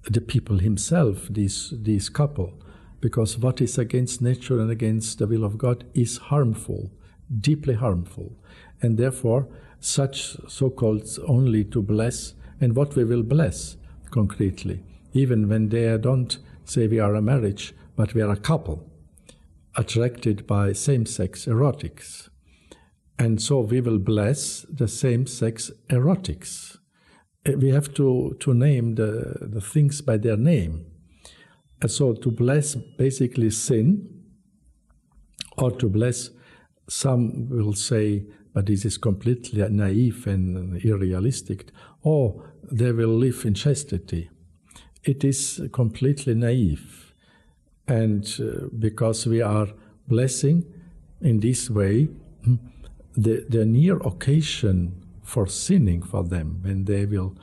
the 0.05 0.21
people 0.21 0.59
himself, 0.59 1.29
this, 1.29 1.73
this 1.77 2.09
couple, 2.09 2.61
because 3.01 3.39
what 3.39 3.61
is 3.61 3.79
against 3.79 4.21
nature 4.21 4.61
and 4.61 4.71
against 4.71 5.19
the 5.19 5.27
will 5.27 5.45
of 5.45 5.59
God 5.59 5.85
is 5.95 6.19
harmful, 6.19 6.91
deeply 7.41 7.75
harmful 7.75 8.37
and 8.83 8.99
therefore 8.99 9.49
such 9.81 10.37
so-called 10.49 11.09
only 11.27 11.65
to 11.65 11.81
bless 11.81 12.35
and 12.61 12.77
what 12.77 12.95
we 12.95 13.05
will 13.05 13.23
bless 13.23 13.77
concretely, 14.11 14.85
even 15.13 15.49
when 15.49 15.71
they 15.71 15.97
don't 15.99 16.39
say 16.65 16.87
we 16.87 17.01
are 17.01 17.15
a 17.15 17.23
marriage, 17.23 17.75
but 17.97 18.15
we 18.15 18.21
are 18.23 18.31
a 18.31 18.37
couple 18.37 18.89
attracted 19.77 20.47
by 20.47 20.73
same 20.73 21.07
sex 21.07 21.47
erotics. 21.47 22.29
And 23.19 23.41
so 23.41 23.61
we 23.61 23.81
will 23.81 23.99
bless 23.99 24.63
the 24.63 24.89
same 24.89 25.27
sex 25.27 25.71
erotics. 25.89 26.79
Uh, 27.47 27.53
we 27.53 27.71
have 27.71 27.95
to, 27.95 28.37
to 28.41 28.55
name 28.55 28.97
the, 28.97 29.37
the 29.41 29.61
things 29.61 30.01
by 30.01 30.17
their 30.17 30.37
name. 30.37 30.87
And 31.81 31.91
so 31.91 32.15
to 32.15 32.31
bless 32.31 32.75
basically 32.75 33.51
sin, 33.51 34.09
or 35.59 35.71
to 35.71 35.89
bless, 35.89 36.31
some 36.89 37.49
will 37.49 37.75
say, 37.75 38.25
but 38.55 38.67
this 38.67 38.85
is 38.85 38.99
completely 38.99 39.67
naive 39.69 40.27
and 40.27 40.83
unrealistic, 40.83 41.71
or 42.03 42.55
they 42.71 42.93
will 42.93 43.17
live 43.17 43.45
in 43.45 43.55
chastity. 43.55 44.31
It 45.05 45.25
is 45.25 45.61
completely 45.73 46.35
naive. 46.35 47.15
And 47.89 48.25
uh, 48.41 48.69
because 48.79 49.27
we 49.27 49.43
are 49.43 49.69
blessing 50.07 50.65
in 51.21 51.41
this 51.41 51.71
way, 51.71 52.05
hmm, 52.45 52.57
the, 53.15 53.45
the 53.49 53.65
near 53.65 53.97
occasion 53.99 55.03
for 55.23 55.47
sinning 55.47 56.03
for 56.03 56.25
them 56.25 56.61
when 56.63 56.85
they 56.85 57.07
will, 57.07 57.37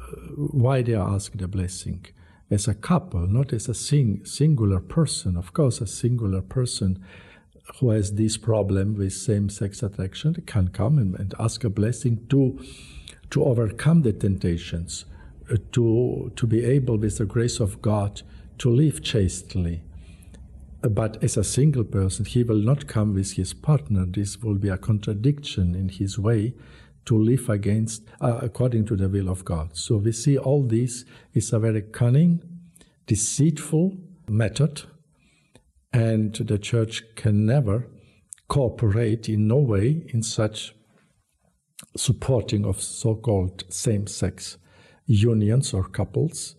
uh, 0.00 0.16
why 0.36 0.82
they 0.82 0.94
are 0.94 1.18
the 1.34 1.48
blessing. 1.48 2.06
As 2.50 2.66
a 2.66 2.74
couple, 2.74 3.26
not 3.26 3.52
as 3.52 3.68
a 3.68 3.74
sing, 3.74 4.24
singular 4.24 4.80
person. 4.80 5.36
Of 5.36 5.52
course, 5.52 5.80
a 5.80 5.86
singular 5.86 6.42
person 6.42 7.02
who 7.78 7.90
has 7.90 8.14
this 8.14 8.36
problem 8.36 8.94
with 8.96 9.12
same-sex 9.12 9.82
attraction 9.82 10.34
can 10.46 10.68
come 10.68 10.98
and, 10.98 11.14
and 11.18 11.34
ask 11.38 11.64
a 11.64 11.70
blessing 11.70 12.26
to 12.28 12.58
to 13.30 13.44
overcome 13.44 14.02
the 14.02 14.12
temptations, 14.12 15.04
uh, 15.52 15.56
to 15.72 16.32
to 16.34 16.46
be 16.46 16.64
able, 16.64 16.98
with 16.98 17.18
the 17.18 17.24
grace 17.24 17.60
of 17.60 17.80
God, 17.80 18.22
to 18.58 18.68
live 18.68 19.02
chastely, 19.02 19.82
but 20.82 21.22
as 21.22 21.36
a 21.36 21.44
single 21.44 21.84
person, 21.84 22.24
he 22.24 22.42
will 22.42 22.58
not 22.58 22.86
come 22.86 23.14
with 23.14 23.32
his 23.32 23.52
partner. 23.54 24.06
This 24.06 24.38
will 24.42 24.56
be 24.56 24.68
a 24.68 24.78
contradiction 24.78 25.74
in 25.74 25.90
his 25.90 26.18
way 26.18 26.54
to 27.04 27.16
live 27.18 27.48
against, 27.48 28.02
uh, 28.20 28.38
according 28.42 28.86
to 28.86 28.96
the 28.96 29.08
will 29.08 29.28
of 29.28 29.44
God. 29.44 29.76
So 29.76 29.96
we 29.96 30.12
see 30.12 30.38
all 30.38 30.62
this 30.62 31.04
is 31.34 31.52
a 31.52 31.58
very 31.58 31.82
cunning, 31.82 32.42
deceitful 33.06 33.96
method, 34.28 34.82
and 35.92 36.34
the 36.34 36.58
church 36.58 37.02
can 37.16 37.46
never 37.46 37.88
cooperate 38.48 39.28
in 39.28 39.46
no 39.46 39.56
way 39.56 40.04
in 40.08 40.22
such 40.22 40.74
supporting 41.96 42.64
of 42.64 42.80
so-called 42.80 43.64
same-sex 43.68 44.58
unions 45.06 45.74
or 45.74 45.84
couples, 45.88 46.56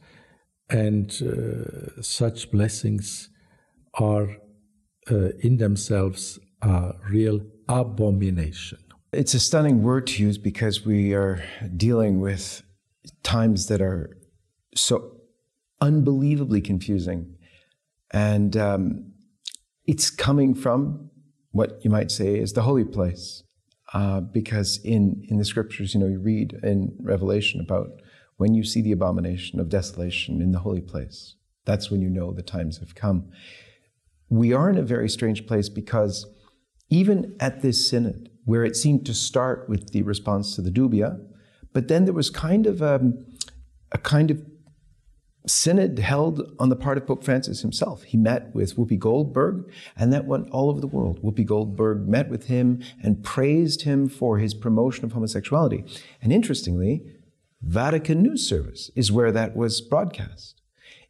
and 0.69 1.21
uh, 1.21 2.01
such 2.01 2.51
blessings 2.51 3.29
are 3.95 4.37
uh, 5.09 5.29
in 5.39 5.57
themselves 5.57 6.39
a 6.61 6.93
real 7.09 7.41
abomination. 7.67 8.77
It's 9.13 9.33
a 9.33 9.39
stunning 9.39 9.83
word 9.83 10.07
to 10.07 10.23
use 10.23 10.37
because 10.37 10.85
we 10.85 11.13
are 11.13 11.43
dealing 11.75 12.21
with 12.21 12.63
times 13.23 13.67
that 13.67 13.81
are 13.81 14.17
so 14.75 15.17
unbelievably 15.81 16.61
confusing. 16.61 17.35
And 18.11 18.55
um, 18.55 19.10
it's 19.91 20.09
coming 20.09 20.53
from 20.53 21.09
what 21.51 21.83
you 21.83 21.89
might 21.89 22.11
say 22.11 22.39
is 22.39 22.53
the 22.53 22.61
holy 22.63 22.85
place. 22.85 23.43
Uh, 23.93 24.21
because 24.21 24.79
in, 24.85 25.21
in 25.27 25.37
the 25.37 25.43
scriptures, 25.43 25.93
you 25.93 25.99
know, 25.99 26.07
you 26.07 26.19
read 26.19 26.57
in 26.63 26.95
Revelation 27.01 27.59
about 27.59 27.89
when 28.37 28.53
you 28.53 28.63
see 28.63 28.81
the 28.81 28.93
abomination 28.93 29.59
of 29.59 29.67
desolation 29.67 30.41
in 30.41 30.53
the 30.53 30.59
holy 30.59 30.81
place, 30.81 31.35
that's 31.65 31.91
when 31.91 32.01
you 32.01 32.09
know 32.09 32.31
the 32.31 32.41
times 32.41 32.77
have 32.77 32.95
come 32.95 33.29
we 34.31 34.53
are 34.53 34.69
in 34.69 34.77
a 34.77 34.81
very 34.81 35.09
strange 35.09 35.45
place 35.45 35.67
because 35.67 36.25
even 36.89 37.35
at 37.41 37.61
this 37.61 37.89
synod, 37.89 38.29
where 38.45 38.63
it 38.63 38.77
seemed 38.77 39.05
to 39.05 39.13
start 39.13 39.67
with 39.67 39.91
the 39.91 40.01
response 40.03 40.55
to 40.55 40.61
the 40.61 40.71
dubia, 40.71 41.19
but 41.73 41.89
then 41.89 42.05
there 42.05 42.13
was 42.13 42.29
kind 42.29 42.65
of 42.65 42.81
a, 42.81 42.95
um, 42.95 43.25
a 43.91 43.97
kind 43.97 44.31
of 44.31 44.41
synod 45.45 45.99
held 45.99 46.55
on 46.59 46.69
the 46.69 46.75
part 46.75 46.97
of 46.97 47.07
Pope 47.07 47.23
Francis 47.23 47.61
himself. 47.61 48.03
He 48.03 48.17
met 48.17 48.53
with 48.53 48.75
Whoopi 48.75 48.97
Goldberg, 48.97 49.71
and 49.95 50.13
that 50.13 50.25
went 50.25 50.49
all 50.49 50.69
over 50.69 50.79
the 50.79 50.87
world. 50.87 51.21
Whoopi 51.21 51.45
Goldberg 51.45 52.07
met 52.07 52.29
with 52.29 52.45
him 52.45 52.81
and 53.01 53.23
praised 53.23 53.83
him 53.83 54.07
for 54.07 54.37
his 54.37 54.53
promotion 54.53 55.05
of 55.05 55.13
homosexuality. 55.13 55.83
And 56.21 56.31
interestingly, 56.31 57.03
Vatican 57.61 58.21
News 58.21 58.47
Service 58.47 58.91
is 58.95 59.11
where 59.11 59.31
that 59.31 59.55
was 59.55 59.81
broadcast. 59.81 60.61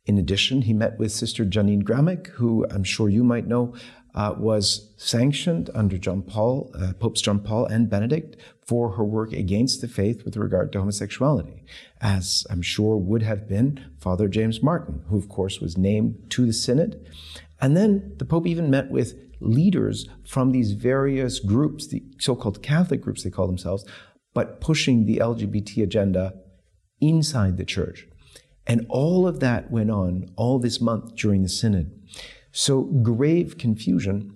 In 0.05 0.17
addition, 0.17 0.63
he 0.63 0.73
met 0.73 0.97
with 0.97 1.11
Sister 1.11 1.45
Jeannine 1.45 1.83
Gramick, 1.83 2.27
who 2.29 2.65
I'm 2.71 2.83
sure 2.83 3.07
you 3.07 3.23
might 3.23 3.47
know 3.47 3.75
uh, 4.13 4.35
was 4.37 4.91
sanctioned 4.97 5.69
under 5.73 5.97
John 5.97 6.21
Paul, 6.21 6.71
uh, 6.77 6.93
Popes 6.99 7.21
John 7.21 7.39
Paul 7.39 7.65
and 7.65 7.89
Benedict 7.89 8.35
for 8.65 8.91
her 8.91 9.03
work 9.03 9.33
against 9.33 9.81
the 9.81 9.87
faith 9.87 10.23
with 10.25 10.37
regard 10.37 10.71
to 10.71 10.79
homosexuality, 10.79 11.63
as 12.01 12.45
I'm 12.49 12.61
sure 12.61 12.97
would 12.97 13.23
have 13.23 13.47
been 13.47 13.85
Father 13.97 14.27
James 14.27 14.61
Martin, 14.61 15.03
who 15.09 15.17
of 15.17 15.29
course 15.29 15.59
was 15.59 15.77
named 15.77 16.29
to 16.31 16.45
the 16.45 16.53
synod. 16.53 17.05
And 17.59 17.77
then 17.77 18.13
the 18.17 18.25
Pope 18.25 18.47
even 18.47 18.69
met 18.69 18.89
with 18.89 19.17
leaders 19.39 20.07
from 20.25 20.51
these 20.51 20.73
various 20.73 21.39
groups, 21.39 21.87
the 21.87 22.03
so-called 22.19 22.61
Catholic 22.61 23.01
groups 23.01 23.23
they 23.23 23.29
call 23.29 23.47
themselves, 23.47 23.85
but 24.33 24.61
pushing 24.61 25.05
the 25.05 25.17
LGBT 25.17 25.83
agenda 25.83 26.33
inside 26.99 27.57
the 27.57 27.65
church. 27.65 28.07
And 28.67 28.85
all 28.89 29.27
of 29.27 29.39
that 29.39 29.71
went 29.71 29.91
on 29.91 30.31
all 30.35 30.59
this 30.59 30.79
month 30.79 31.15
during 31.15 31.41
the 31.41 31.49
synod. 31.49 31.91
So 32.51 32.83
grave 32.83 33.57
confusion. 33.57 34.35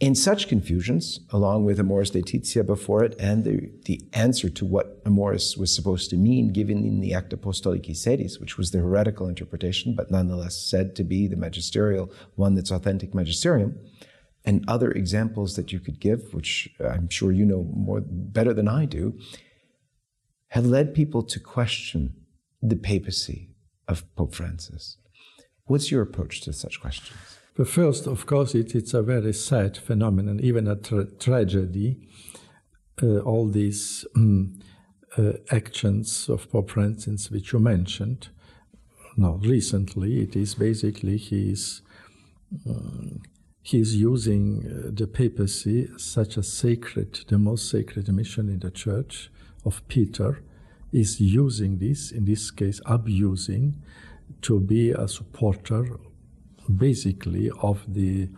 In 0.00 0.14
such 0.14 0.46
confusions, 0.46 1.18
along 1.30 1.64
with 1.64 1.80
Amoris 1.80 2.14
Laetitia 2.14 2.62
before 2.62 3.02
it 3.02 3.16
and 3.18 3.42
the, 3.42 3.68
the 3.86 4.00
answer 4.12 4.48
to 4.48 4.64
what 4.64 5.02
Amoris 5.04 5.56
was 5.56 5.74
supposed 5.74 6.08
to 6.10 6.16
mean, 6.16 6.52
given 6.52 6.84
in 6.84 7.00
the 7.00 7.12
Acta 7.14 7.36
Apostolicae 7.36 7.96
Sedis, 7.96 8.40
which 8.40 8.56
was 8.56 8.70
the 8.70 8.78
heretical 8.78 9.26
interpretation, 9.26 9.96
but 9.96 10.08
nonetheless 10.08 10.56
said 10.56 10.94
to 10.94 11.02
be 11.02 11.26
the 11.26 11.36
magisterial 11.36 12.12
one 12.36 12.54
that's 12.54 12.70
authentic 12.70 13.12
magisterium, 13.12 13.76
and 14.44 14.64
other 14.68 14.92
examples 14.92 15.56
that 15.56 15.72
you 15.72 15.80
could 15.80 15.98
give, 15.98 16.32
which 16.32 16.70
uh, 16.80 16.88
I'm 16.88 17.08
sure 17.08 17.32
you 17.32 17.44
know 17.44 17.64
more 17.74 18.00
better 18.00 18.54
than 18.54 18.68
I 18.68 18.84
do, 18.84 19.18
had 20.48 20.64
led 20.64 20.94
people 20.94 21.24
to 21.24 21.40
question 21.40 22.14
the 22.62 22.76
papacy 22.76 23.50
of 23.88 24.04
Pope 24.14 24.34
Francis. 24.34 24.96
What's 25.68 25.90
your 25.90 26.02
approach 26.02 26.40
to 26.42 26.52
such 26.52 26.80
questions? 26.80 27.18
But 27.54 27.68
first, 27.68 28.06
of 28.06 28.26
course, 28.26 28.54
it, 28.54 28.74
it's 28.74 28.94
a 28.94 29.02
very 29.02 29.32
sad 29.32 29.76
phenomenon, 29.76 30.40
even 30.40 30.66
a 30.66 30.76
tra- 30.76 31.10
tragedy. 31.18 32.08
Uh, 33.02 33.18
all 33.18 33.48
these 33.48 34.04
um, 34.16 34.58
uh, 35.16 35.32
actions 35.52 36.28
of 36.28 36.50
Pope 36.50 36.70
Francis, 36.70 37.30
which 37.30 37.52
you 37.52 37.60
mentioned. 37.60 38.28
Now, 39.16 39.34
recently, 39.42 40.20
it 40.20 40.34
is 40.34 40.54
basically 40.54 41.16
he's 41.16 41.82
um, 42.66 43.22
he's 43.62 43.94
using 43.96 44.64
uh, 44.64 44.90
the 44.92 45.06
papacy 45.06 45.88
such 45.98 46.36
a 46.36 46.42
sacred, 46.42 47.20
the 47.28 47.38
most 47.38 47.70
sacred 47.70 48.08
mission 48.08 48.48
in 48.48 48.60
the 48.60 48.70
Church 48.70 49.30
of 49.64 49.86
Peter, 49.88 50.42
is 50.92 51.20
using 51.20 51.78
this, 51.78 52.10
in 52.10 52.24
this 52.24 52.50
case, 52.50 52.80
abusing, 52.86 53.82
to 54.42 54.60
be 54.60 54.90
a 54.90 55.08
supporter, 55.08 55.98
basically, 56.76 57.50
of 57.62 57.82
the 57.88 58.28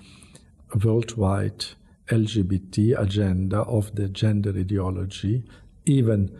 worldwide 0.85 1.64
LGBT 2.09 3.00
agenda 3.00 3.59
of 3.61 3.95
the 3.95 4.09
gender 4.09 4.50
ideology, 4.50 5.45
even, 5.87 6.30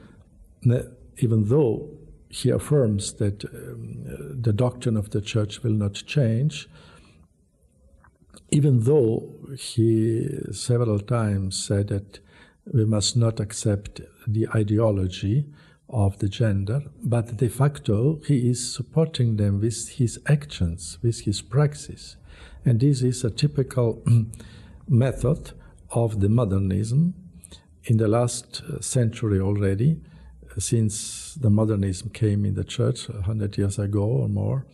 even 1.19 1.49
though 1.49 1.89
he 2.29 2.51
affirms 2.51 3.15
that 3.15 3.45
um, 3.45 4.41
the 4.41 4.53
doctrine 4.53 4.97
of 4.97 5.11
the 5.11 5.21
church 5.21 5.63
will 5.63 5.73
not 5.73 5.95
change, 5.95 6.69
even 8.51 8.81
though 8.81 9.33
he 9.59 10.29
several 10.53 10.99
times 11.01 11.57
said 11.57 11.89
that 11.89 12.21
we 12.73 12.85
must 12.85 13.17
not 13.17 13.41
accept 13.41 14.01
the 14.27 14.49
ideology 14.55 15.47
of 15.93 16.19
the 16.19 16.29
gender, 16.29 16.83
but 17.03 17.37
de 17.37 17.49
facto 17.49 18.21
he 18.27 18.49
is 18.49 18.75
supporting 18.75 19.37
them 19.37 19.61
with 19.61 19.89
his 19.91 20.19
actions, 20.27 20.99
with 21.03 21.21
his 21.23 21.43
praxis. 21.43 22.17
And 22.65 22.81
this 22.81 23.03
is 23.03 23.25
a 23.25 23.31
typical 23.31 24.03
method 24.89 25.53
of 25.91 26.21
the 26.21 26.29
modernism 26.29 27.15
in 27.85 27.97
the 27.97 28.09
last 28.09 28.63
uh, 28.63 28.81
century 28.81 29.41
already, 29.41 30.01
since 30.59 31.35
the 31.35 31.51
modernism 31.51 32.11
came 32.11 32.45
in 32.45 32.55
the 32.55 32.65
church 32.65 33.09
100 33.09 33.57
years 33.57 33.79
ago 33.79 34.03
or 34.03 34.29
more, 34.29 34.67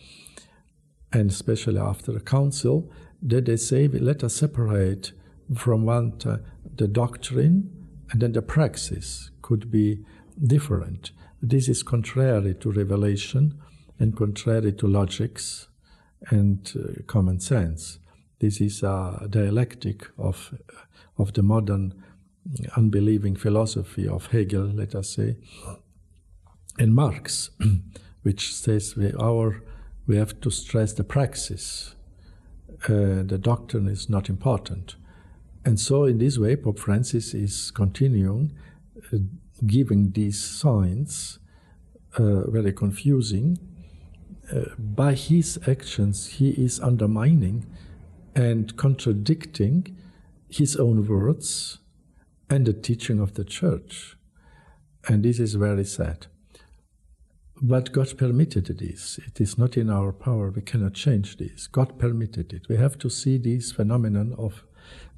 and 1.12 1.30
especially 1.30 1.78
after 1.78 2.12
the 2.12 2.20
council, 2.20 2.90
that 3.23 3.46
they 3.46 3.56
say, 3.56 3.88
let 3.88 4.25
us 4.25 4.35
separate 4.35 5.12
from 5.54 5.85
one 5.85 6.18
the 6.76 6.88
doctrine 6.88 7.70
and 8.11 8.20
then 8.20 8.32
the 8.32 8.42
praxis 8.42 9.30
could 9.42 9.70
be 9.70 10.04
different. 10.44 11.10
This 11.42 11.68
is 11.68 11.82
contrary 11.82 12.54
to 12.54 12.70
revelation 12.70 13.60
and 13.98 14.16
contrary 14.16 14.72
to 14.72 14.86
logics 14.86 15.68
and 16.30 16.72
uh, 16.76 17.02
common 17.06 17.40
sense. 17.40 17.98
This 18.38 18.60
is 18.60 18.82
a 18.82 19.26
dialectic 19.30 20.08
of, 20.18 20.54
of 21.18 21.32
the 21.32 21.42
modern 21.42 21.94
unbelieving 22.76 23.36
philosophy 23.36 24.06
of 24.06 24.26
Hegel, 24.26 24.66
let 24.66 24.94
us 24.94 25.10
say, 25.10 25.36
and 26.78 26.94
Marx, 26.94 27.50
which 28.22 28.54
says 28.54 28.96
we, 28.96 29.12
our, 29.14 29.62
we 30.06 30.16
have 30.16 30.40
to 30.42 30.50
stress 30.50 30.92
the 30.92 31.04
praxis. 31.04 31.94
Uh, 32.84 33.22
the 33.24 33.38
doctrine 33.40 33.88
is 33.88 34.10
not 34.10 34.28
important. 34.28 34.96
And 35.64 35.80
so, 35.80 36.04
in 36.04 36.18
this 36.18 36.38
way, 36.38 36.54
Pope 36.54 36.78
Francis 36.78 37.34
is 37.34 37.70
continuing 37.70 38.54
uh, 39.12 39.16
giving 39.64 40.10
these 40.10 40.42
signs 40.42 41.38
uh, 42.16 42.50
very 42.50 42.72
confusing. 42.72 43.58
Uh, 44.52 44.64
by 44.78 45.14
his 45.14 45.58
actions, 45.66 46.26
he 46.26 46.50
is 46.50 46.80
undermining 46.80 47.66
and 48.34 48.76
contradicting 48.76 49.96
his 50.48 50.76
own 50.76 51.06
words 51.06 51.78
and 52.48 52.66
the 52.66 52.72
teaching 52.72 53.18
of 53.18 53.34
the 53.34 53.44
church. 53.44 54.16
And 55.08 55.25
this 55.25 55.38
is 55.38 55.54
very 55.54 55.84
sad. 55.84 56.26
But 57.62 57.92
God 57.92 58.18
permitted 58.18 58.66
this. 58.66 59.18
It 59.26 59.40
is 59.40 59.56
not 59.56 59.76
in 59.76 59.88
our 59.88 60.12
power. 60.12 60.50
We 60.50 60.60
cannot 60.62 60.92
change 60.92 61.38
this. 61.38 61.66
God 61.66 61.98
permitted 61.98 62.52
it. 62.52 62.68
We 62.68 62.76
have 62.76 62.98
to 62.98 63.08
see 63.08 63.38
this 63.38 63.72
phenomenon 63.72 64.34
of 64.36 64.64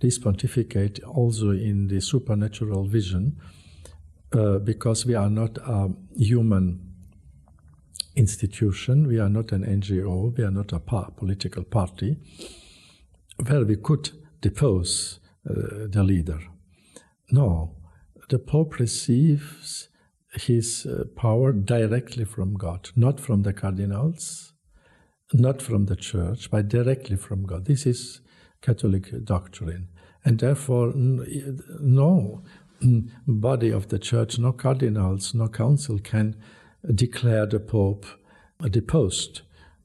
this 0.00 0.18
pontificate 0.18 1.02
also 1.02 1.50
in 1.50 1.88
the 1.88 2.00
supernatural 2.00 2.84
vision, 2.84 3.40
uh, 4.32 4.58
because 4.58 5.06
we 5.06 5.14
are 5.14 5.30
not 5.30 5.58
a 5.58 5.88
human 6.16 6.80
institution. 8.16 9.06
We 9.06 9.18
are 9.18 9.28
not 9.28 9.52
an 9.52 9.64
NGO. 9.64 10.36
We 10.36 10.44
are 10.44 10.50
not 10.50 10.72
a 10.72 10.80
par- 10.80 11.12
political 11.16 11.64
party 11.64 12.16
where 13.46 13.64
we 13.64 13.76
could 13.76 14.10
depose 14.40 15.20
uh, 15.48 15.86
the 15.88 16.02
leader. 16.02 16.40
No, 17.30 17.76
the 18.28 18.38
Pope 18.38 18.78
receives 18.78 19.88
his 20.34 20.86
uh, 20.86 21.04
power 21.16 21.52
directly 21.52 22.24
from 22.24 22.54
God, 22.54 22.90
not 22.96 23.20
from 23.20 23.42
the 23.42 23.52
cardinals, 23.52 24.52
not 25.32 25.62
from 25.62 25.86
the 25.86 25.96
church, 25.96 26.50
but 26.50 26.68
directly 26.68 27.16
from 27.16 27.46
God. 27.46 27.66
This 27.66 27.86
is 27.86 28.20
Catholic 28.60 29.24
doctrine. 29.24 29.88
And 30.24 30.38
therefore, 30.40 30.92
no 30.94 32.42
Mm, 32.82 33.10
body 33.26 33.70
of 33.70 33.88
the 33.88 33.98
church, 33.98 34.38
no 34.38 34.52
cardinals, 34.52 35.34
no 35.34 35.48
council 35.48 35.98
can 35.98 36.36
declare 36.94 37.46
the 37.46 37.60
Pope 37.60 38.06
deposed 38.70 39.42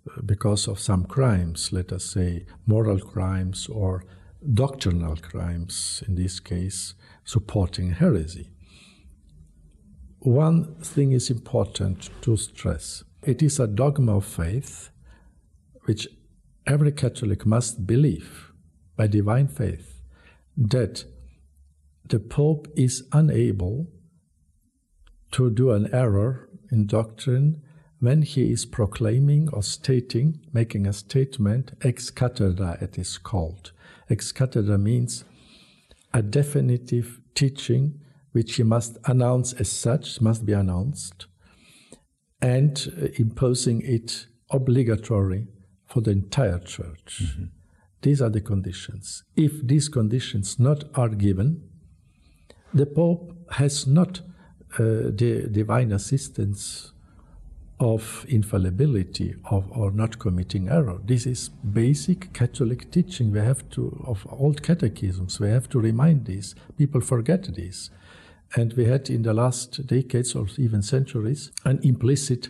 uh, 0.07 0.21
because 0.21 0.67
of 0.67 0.79
some 0.79 1.05
crimes, 1.05 1.71
let 1.71 1.91
us 1.91 2.05
say 2.05 2.45
moral 2.67 2.99
crimes 2.99 3.67
or 3.67 4.05
doctrinal 4.53 5.15
crimes, 5.15 6.03
in 6.07 6.15
this 6.15 6.39
case, 6.39 6.93
supporting 7.23 7.91
heresy. 7.93 8.49
One 10.19 10.75
thing 10.75 11.13
is 11.13 11.29
important 11.29 12.09
to 12.21 12.37
stress 12.37 13.03
it 13.25 13.41
is 13.41 13.59
a 13.59 13.67
dogma 13.67 14.17
of 14.17 14.25
faith 14.25 14.89
which 15.85 16.07
every 16.67 16.91
Catholic 16.91 17.45
must 17.45 17.87
believe 17.87 18.51
by 18.95 19.07
divine 19.07 19.47
faith 19.47 20.01
that 20.57 21.05
the 22.05 22.19
Pope 22.19 22.67
is 22.75 23.07
unable 23.11 23.87
to 25.31 25.49
do 25.49 25.71
an 25.71 25.93
error 25.93 26.49
in 26.71 26.85
doctrine 26.85 27.61
when 27.99 28.21
he 28.21 28.51
is 28.51 28.65
proclaiming 28.65 29.49
or 29.53 29.63
stating, 29.63 30.39
making 30.51 30.85
a 30.85 30.93
statement, 30.93 31.71
ex 31.81 32.11
cathedra 32.11 32.77
it 32.81 32.97
is 32.97 33.17
called. 33.17 33.71
Ex 34.09 34.31
cathedra 34.31 34.77
means 34.77 35.23
a 36.13 36.21
definitive 36.21 37.21
teaching 37.33 37.99
which 38.33 38.55
he 38.55 38.63
must 38.63 38.97
announce 39.05 39.53
as 39.53 39.71
such, 39.71 40.19
must 40.19 40.45
be 40.45 40.53
announced, 40.53 41.27
and 42.41 42.91
uh, 43.01 43.07
imposing 43.17 43.81
it 43.83 44.27
obligatory 44.49 45.47
for 45.87 46.01
the 46.01 46.11
entire 46.11 46.59
church. 46.59 47.21
Mm-hmm. 47.23 47.43
These 48.01 48.21
are 48.21 48.29
the 48.29 48.41
conditions. 48.41 49.23
If 49.35 49.65
these 49.65 49.87
conditions 49.87 50.59
not 50.59 50.83
are 50.93 51.09
given, 51.09 51.69
the 52.73 52.85
Pope 52.85 53.33
has 53.51 53.85
not 53.85 54.21
uh, 54.79 55.11
the 55.13 55.47
divine 55.51 55.91
assistance 55.91 56.91
of 57.79 58.25
infallibility 58.27 59.35
of 59.51 59.69
or 59.71 59.91
not 59.91 60.17
committing 60.17 60.69
error. 60.69 60.99
This 61.03 61.25
is 61.25 61.49
basic 61.49 62.33
Catholic 62.33 62.91
teaching. 62.91 63.31
We 63.31 63.39
have 63.39 63.69
to 63.71 64.03
of 64.07 64.25
old 64.31 64.63
catechisms. 64.63 65.39
We 65.39 65.49
have 65.49 65.69
to 65.69 65.79
remind 65.79 66.25
this. 66.25 66.55
People 66.77 67.01
forget 67.01 67.55
this, 67.55 67.89
and 68.55 68.73
we 68.73 68.85
had 68.85 69.09
in 69.09 69.23
the 69.23 69.33
last 69.33 69.85
decades 69.85 70.33
or 70.33 70.47
even 70.57 70.81
centuries 70.81 71.51
an 71.65 71.79
implicit, 71.83 72.49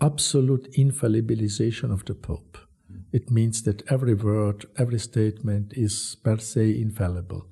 absolute 0.00 0.72
infallibilization 0.72 1.92
of 1.92 2.04
the 2.04 2.14
Pope. 2.14 2.58
It 3.12 3.30
means 3.30 3.62
that 3.64 3.82
every 3.90 4.14
word, 4.14 4.64
every 4.78 4.98
statement 4.98 5.74
is 5.76 6.16
per 6.22 6.38
se 6.38 6.80
infallible 6.80 7.46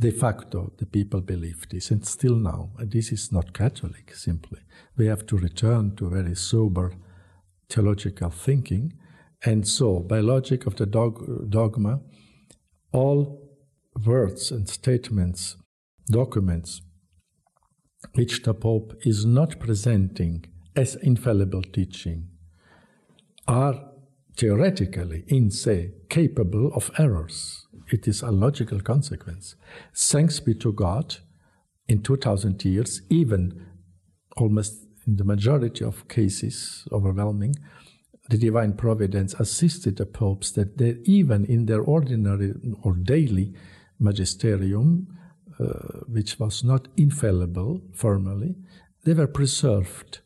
de 0.00 0.10
facto 0.12 0.72
the 0.78 0.86
people 0.86 1.20
believe 1.20 1.68
this, 1.68 1.90
and 1.90 2.06
still 2.06 2.36
now. 2.36 2.70
This 2.78 3.12
is 3.12 3.32
not 3.32 3.52
Catholic, 3.52 4.14
simply. 4.14 4.60
We 4.96 5.06
have 5.06 5.26
to 5.26 5.36
return 5.36 5.96
to 5.96 6.08
very 6.08 6.36
sober 6.36 6.92
theological 7.68 8.30
thinking. 8.30 8.94
And 9.44 9.66
so, 9.66 10.00
by 10.00 10.20
logic 10.20 10.66
of 10.66 10.76
the 10.76 10.86
dog, 10.86 11.50
dogma, 11.50 12.00
all 12.92 13.48
words 14.04 14.50
and 14.50 14.68
statements, 14.68 15.56
documents, 16.06 16.80
which 18.14 18.42
the 18.42 18.54
Pope 18.54 18.94
is 19.02 19.24
not 19.24 19.58
presenting 19.58 20.44
as 20.76 20.96
infallible 20.96 21.62
teaching, 21.62 22.28
are 23.46 23.74
theoretically, 24.36 25.24
in 25.26 25.50
se, 25.50 25.92
capable 26.08 26.72
of 26.74 26.90
errors 26.98 27.66
it 27.92 28.08
is 28.08 28.22
a 28.22 28.30
logical 28.30 28.80
consequence. 28.80 29.56
Thanks 29.94 30.40
be 30.40 30.54
to 30.54 30.72
God, 30.72 31.16
in 31.88 32.02
2000 32.02 32.64
years, 32.64 33.02
even 33.08 33.66
almost 34.36 34.86
in 35.06 35.16
the 35.16 35.24
majority 35.24 35.84
of 35.84 36.06
cases, 36.08 36.86
overwhelming, 36.92 37.56
the 38.28 38.36
divine 38.36 38.74
providence 38.74 39.32
assisted 39.34 39.96
the 39.96 40.06
popes 40.06 40.50
that 40.52 40.76
they, 40.76 40.98
even 41.04 41.46
in 41.46 41.64
their 41.66 41.80
ordinary 41.80 42.52
or 42.82 42.92
daily 42.94 43.54
magisterium, 43.98 45.08
uh, 45.58 46.00
which 46.06 46.38
was 46.38 46.62
not 46.62 46.88
infallible 46.96 47.80
formally, 47.94 48.54
they 49.04 49.14
were 49.14 49.26
preserved 49.26 50.20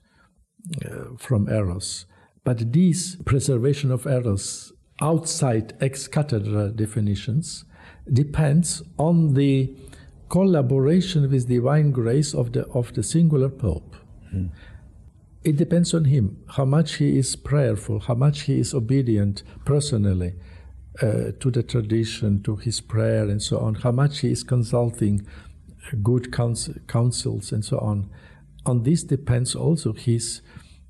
uh, 0.85 1.16
from 1.16 1.48
errors. 1.48 2.07
But 2.44 2.72
this 2.72 3.16
preservation 3.25 3.92
of 3.92 4.07
errors 4.07 4.72
outside 5.03 5.75
ex 5.81 6.09
cathedra 6.09 6.69
definitions 6.71 7.65
depends 8.11 8.83
on 8.99 9.35
the 9.35 9.75
collaboration 10.29 11.31
with 11.31 11.49
divine 11.49 11.91
grace 11.91 12.33
of 12.35 12.53
the 12.53 12.65
of 12.69 12.95
the 12.95 13.03
singular 13.03 13.51
pope. 13.51 13.97
Mm. 14.35 14.51
It 15.45 15.57
depends 15.57 15.93
on 15.93 16.05
him 16.05 16.38
how 16.57 16.65
much 16.65 16.95
he 16.95 17.19
is 17.19 17.35
prayerful, 17.35 18.01
how 18.01 18.15
much 18.15 18.43
he 18.43 18.61
is 18.61 18.73
obedient 18.73 19.43
personally 19.65 20.35
uh, 21.03 21.33
to 21.41 21.51
the 21.51 21.65
tradition, 21.65 22.43
to 22.45 22.55
his 22.57 22.81
prayer, 22.81 23.25
and 23.29 23.43
so 23.43 23.59
on. 23.59 23.75
How 23.75 23.91
much 23.91 24.21
he 24.21 24.31
is 24.31 24.45
consulting 24.45 25.27
good 26.03 26.33
counsel, 26.33 26.75
counsels 26.87 27.53
and 27.53 27.65
so 27.65 27.79
on. 27.79 28.09
On 28.65 28.85
this 28.85 29.03
depends 29.03 29.57
also 29.57 29.93
his 29.93 30.43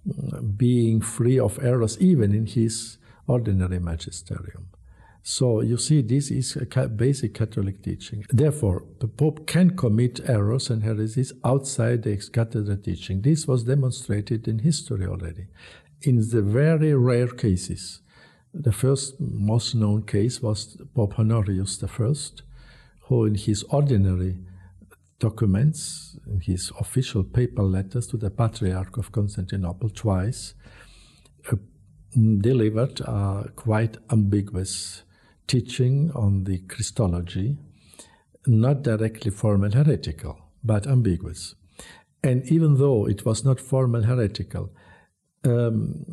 uh, 0.07 0.41
being 0.41 1.01
free 1.01 1.39
of 1.39 1.59
errors, 1.63 1.99
even 1.99 2.35
in 2.35 2.47
his 2.47 2.99
ordinary 3.33 3.81
magisterium. 3.81 4.69
So 5.23 5.61
you 5.61 5.79
see, 5.79 6.03
this 6.03 6.31
is 6.33 6.57
a 6.57 6.89
basic 6.89 7.35
Catholic 7.35 7.83
teaching. 7.83 8.25
Therefore, 8.29 8.85
the 8.99 9.07
Pope 9.07 9.47
can 9.47 9.77
commit 9.77 10.21
errors 10.29 10.69
and 10.69 10.83
heresies 10.83 11.33
outside 11.45 12.03
the 12.03 12.13
ex 12.13 12.29
cathedra 12.29 12.77
teaching. 12.77 13.23
This 13.23 13.47
was 13.47 13.63
demonstrated 13.63 14.49
in 14.49 14.59
history 14.59 15.07
already. 15.07 15.47
In 16.03 16.17
the 16.17 16.43
very 16.43 16.93
rare 16.95 17.29
cases, 17.29 18.01
the 18.53 18.73
first 18.73 19.21
most 19.21 19.75
known 19.77 20.03
case 20.03 20.43
was 20.43 20.77
Pope 20.95 21.19
Honorius 21.19 21.83
I, 21.83 22.15
who 23.07 23.25
in 23.25 23.37
his 23.37 23.63
ordinary 23.71 24.39
documents, 25.21 26.19
in 26.27 26.41
his 26.41 26.73
official 26.81 27.23
papal 27.23 27.69
letters 27.69 28.09
to 28.09 28.17
the 28.17 28.31
Patriarch 28.31 28.97
of 28.97 29.13
Constantinople 29.13 29.91
twice, 29.91 30.55
delivered 32.15 33.01
a 33.01 33.51
quite 33.57 33.97
ambiguous 34.11 35.03
teaching 35.47 36.11
on 36.15 36.45
the 36.45 36.59
Christology, 36.69 37.57
not 38.47 38.83
directly 38.83 39.31
formal 39.31 39.71
heretical, 39.71 40.39
but 40.63 40.87
ambiguous. 40.87 41.55
And 42.23 42.47
even 42.47 42.79
though 42.79 43.07
it 43.07 43.25
was 43.25 43.45
not 43.45 43.61
formal 43.61 44.03
heretical, 44.03 44.71
um, 45.45 46.05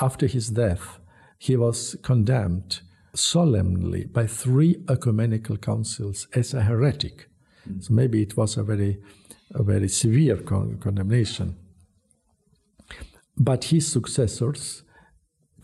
after 0.00 0.26
his 0.26 0.48
death, 0.48 0.98
he 1.38 1.56
was 1.56 1.96
condemned 2.02 2.80
solemnly 3.14 4.04
by 4.06 4.26
three 4.26 4.82
ecumenical 4.88 5.56
councils 5.56 6.26
as 6.34 6.54
a 6.54 6.62
heretic. 6.62 7.28
Mm. 7.68 7.84
So 7.84 7.94
maybe 7.94 8.22
it 8.22 8.36
was 8.36 8.56
a 8.56 8.62
very, 8.62 8.98
a 9.54 9.62
very 9.62 9.88
severe 9.88 10.38
con- 10.38 10.78
condemnation. 10.78 11.56
But 13.36 13.64
his 13.64 13.86
successors 13.86 14.83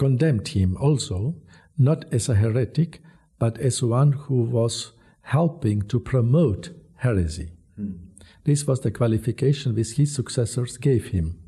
condemned 0.00 0.48
him 0.48 0.78
also, 0.80 1.34
not 1.76 2.06
as 2.10 2.30
a 2.30 2.34
heretic, 2.34 3.02
but 3.38 3.58
as 3.58 3.82
one 3.82 4.12
who 4.12 4.42
was 4.58 4.92
helping 5.20 5.82
to 5.82 6.00
promote 6.00 6.70
heresy. 6.96 7.50
Mm. 7.78 7.98
This 8.44 8.66
was 8.66 8.80
the 8.80 8.90
qualification 8.90 9.74
which 9.74 9.92
his 9.92 10.14
successors 10.14 10.78
gave 10.78 11.08
him. 11.08 11.38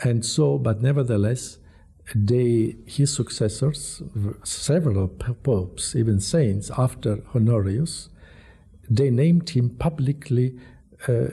And 0.00 0.26
so, 0.26 0.58
but 0.58 0.82
nevertheless, 0.82 1.58
they, 2.16 2.74
his 2.84 3.14
successors, 3.14 4.02
several 4.42 5.06
popes, 5.06 5.94
even 5.94 6.18
saints 6.18 6.72
after 6.76 7.22
Honorius, 7.32 8.08
they 8.90 9.10
named 9.10 9.50
him 9.50 9.70
publicly, 9.70 10.58
uh, 11.06 11.28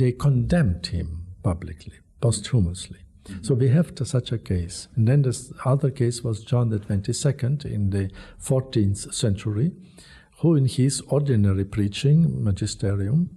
they 0.00 0.10
condemned 0.10 0.86
him 0.88 1.26
publicly, 1.44 1.98
posthumously. 2.20 3.05
So 3.42 3.54
we 3.54 3.68
have 3.68 3.92
such 4.04 4.32
a 4.32 4.38
case. 4.38 4.88
And 4.94 5.08
then 5.08 5.22
the 5.22 5.52
other 5.64 5.90
case 5.90 6.22
was 6.22 6.44
John 6.44 6.70
the 6.70 6.78
22nd 6.78 7.64
in 7.64 7.90
the 7.90 8.10
14th 8.42 9.12
century, 9.14 9.72
who 10.40 10.54
in 10.54 10.66
his 10.66 11.00
ordinary 11.08 11.64
preaching, 11.64 12.42
magisterium, 12.44 13.30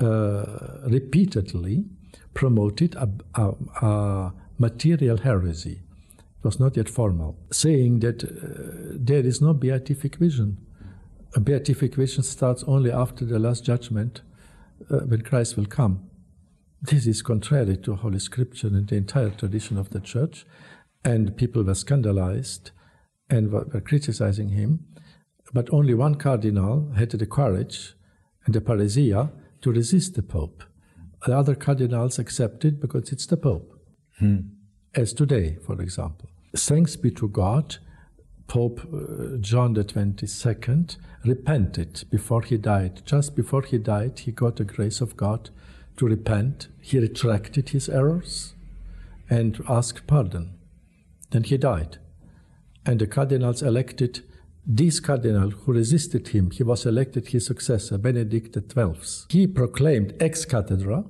uh, 0.00 0.44
repeatedly 0.86 1.84
promoted 2.34 2.96
a, 2.96 3.08
a, 3.34 3.54
a 3.86 4.32
material 4.58 5.18
heresy 5.18 5.80
It 6.38 6.44
was 6.44 6.60
not 6.60 6.76
yet 6.76 6.88
formal, 6.88 7.38
saying 7.50 8.00
that 8.00 8.24
uh, 8.24 8.28
there 8.92 9.24
is 9.24 9.40
no 9.40 9.54
beatific 9.54 10.16
vision. 10.16 10.58
A 11.34 11.40
beatific 11.40 11.94
vision 11.94 12.22
starts 12.22 12.62
only 12.64 12.90
after 12.92 13.24
the 13.24 13.38
last 13.38 13.64
judgment 13.64 14.22
uh, 14.90 14.98
when 14.98 15.22
Christ 15.22 15.56
will 15.56 15.66
come. 15.66 16.10
This 16.86 17.06
is 17.06 17.22
contrary 17.22 17.78
to 17.78 17.94
Holy 17.94 18.18
Scripture 18.18 18.66
and 18.66 18.86
the 18.86 18.96
entire 18.96 19.30
tradition 19.30 19.78
of 19.78 19.88
the 19.88 20.00
Church, 20.00 20.44
and 21.02 21.34
people 21.34 21.62
were 21.62 21.74
scandalized 21.74 22.72
and 23.30 23.50
were, 23.50 23.64
were 23.72 23.80
criticizing 23.80 24.50
him. 24.50 24.84
But 25.54 25.72
only 25.72 25.94
one 25.94 26.16
cardinal 26.16 26.92
had 26.94 27.10
the 27.12 27.24
courage 27.24 27.94
and 28.44 28.54
the 28.54 28.60
parrhesia 28.60 29.32
to 29.62 29.72
resist 29.72 30.14
the 30.14 30.22
Pope. 30.22 30.62
The 31.26 31.34
other 31.34 31.54
cardinals 31.54 32.18
accepted 32.18 32.80
because 32.80 33.10
it's 33.12 33.24
the 33.24 33.38
Pope. 33.38 33.80
Hmm. 34.18 34.40
As 34.94 35.14
today, 35.14 35.56
for 35.64 35.80
example 35.80 36.28
thanks 36.54 36.96
be 36.96 37.10
to 37.12 37.28
God, 37.28 37.78
Pope 38.46 38.80
uh, 38.92 39.38
John 39.38 39.72
the 39.72 39.84
22nd 39.84 40.98
repented 41.24 42.04
before 42.10 42.42
he 42.42 42.58
died. 42.58 43.02
Just 43.06 43.34
before 43.34 43.62
he 43.62 43.78
died, 43.78 44.18
he 44.20 44.32
got 44.32 44.56
the 44.56 44.64
grace 44.64 45.00
of 45.00 45.16
God 45.16 45.48
to 45.96 46.06
repent. 46.06 46.68
He 46.80 46.98
retracted 46.98 47.70
his 47.70 47.88
errors 47.88 48.54
and 49.30 49.62
asked 49.68 50.06
pardon. 50.06 50.54
Then 51.30 51.44
he 51.44 51.56
died. 51.56 51.98
And 52.86 53.00
the 53.00 53.06
cardinals 53.06 53.62
elected 53.62 54.22
this 54.66 55.00
cardinal 55.00 55.50
who 55.50 55.72
resisted 55.72 56.28
him. 56.28 56.50
He 56.50 56.62
was 56.62 56.86
elected 56.86 57.28
his 57.28 57.46
successor, 57.46 57.98
Benedict 57.98 58.54
XII. 58.54 59.26
He 59.28 59.46
proclaimed 59.46 60.14
ex 60.20 60.44
cathedra 60.44 61.04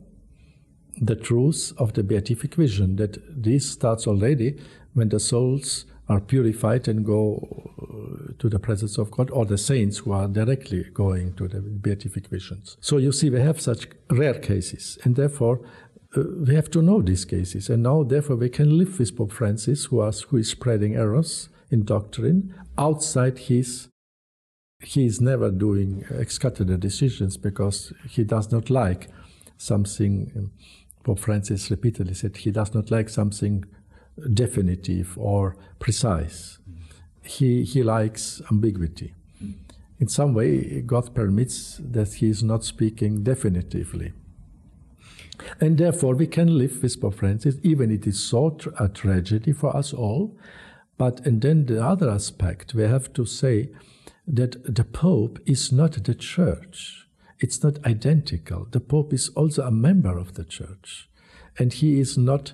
the 1.00 1.16
truth 1.16 1.72
of 1.76 1.92
the 1.94 2.04
beatific 2.04 2.54
vision 2.54 2.96
that 2.96 3.18
this 3.42 3.68
starts 3.68 4.06
already 4.06 4.60
when 4.92 5.08
the 5.08 5.18
souls 5.18 5.86
are 6.08 6.20
purified 6.20 6.86
and 6.86 7.04
go 7.04 7.40
uh, 7.80 8.32
to 8.38 8.48
the 8.48 8.58
presence 8.58 8.98
of 8.98 9.10
God, 9.10 9.30
or 9.30 9.46
the 9.46 9.58
saints 9.58 9.98
who 9.98 10.12
are 10.12 10.28
directly 10.28 10.84
going 10.92 11.34
to 11.34 11.48
the 11.48 11.60
beatific 11.60 12.28
visions. 12.28 12.76
So 12.80 12.98
you 12.98 13.12
see, 13.12 13.30
we 13.30 13.40
have 13.40 13.60
such 13.60 13.88
rare 14.10 14.38
cases, 14.38 14.98
and 15.04 15.16
therefore 15.16 15.60
uh, 16.16 16.22
we 16.46 16.54
have 16.54 16.70
to 16.70 16.82
know 16.82 17.00
these 17.00 17.24
cases. 17.24 17.68
And 17.68 17.82
now, 17.82 18.02
therefore, 18.02 18.36
we 18.36 18.48
can 18.48 18.78
live 18.78 18.98
with 18.98 19.16
Pope 19.16 19.32
Francis, 19.32 19.86
who, 19.86 20.02
who 20.02 20.36
is 20.36 20.50
spreading 20.50 20.94
errors 20.94 21.48
in 21.70 21.84
doctrine 21.84 22.54
outside 22.76 23.38
his. 23.38 23.88
He 24.82 25.06
is 25.06 25.20
never 25.20 25.50
doing 25.50 26.04
ex 26.14 26.38
cathedra 26.38 26.76
decisions 26.78 27.38
because 27.38 27.92
he 28.10 28.24
does 28.24 28.52
not 28.52 28.68
like 28.68 29.08
something. 29.56 30.30
Um, 30.36 30.52
Pope 31.02 31.20
Francis 31.20 31.70
repeatedly 31.70 32.14
said 32.14 32.36
he 32.36 32.50
does 32.50 32.74
not 32.74 32.90
like 32.90 33.08
something 33.08 33.64
definitive 34.32 35.16
or 35.18 35.56
precise. 35.78 36.58
He, 37.22 37.64
he 37.64 37.82
likes 37.82 38.42
ambiguity. 38.50 39.14
In 40.00 40.08
some 40.08 40.34
way, 40.34 40.82
God 40.82 41.14
permits 41.14 41.80
that 41.82 42.14
he 42.14 42.28
is 42.28 42.42
not 42.42 42.64
speaking 42.64 43.22
definitively. 43.22 44.12
And 45.60 45.78
therefore, 45.78 46.14
we 46.14 46.26
can 46.26 46.58
live 46.58 46.82
with 46.82 47.00
Pope 47.00 47.14
Francis, 47.14 47.56
even 47.62 47.90
if 47.90 48.00
it 48.00 48.06
is 48.08 48.22
so 48.22 48.56
a 48.78 48.88
tragedy 48.88 49.52
for 49.52 49.76
us 49.76 49.92
all. 49.92 50.36
But, 50.96 51.26
and 51.26 51.42
then 51.42 51.66
the 51.66 51.84
other 51.84 52.10
aspect, 52.10 52.74
we 52.74 52.82
have 52.82 53.12
to 53.14 53.24
say 53.24 53.70
that 54.26 54.74
the 54.74 54.84
Pope 54.84 55.38
is 55.44 55.72
not 55.72 56.04
the 56.04 56.14
church. 56.14 57.06
It's 57.40 57.62
not 57.62 57.84
identical. 57.84 58.66
The 58.70 58.80
Pope 58.80 59.12
is 59.12 59.28
also 59.30 59.62
a 59.62 59.70
member 59.70 60.16
of 60.18 60.34
the 60.34 60.44
church. 60.44 61.08
And 61.58 61.72
he 61.72 62.00
is 62.00 62.16
not 62.16 62.52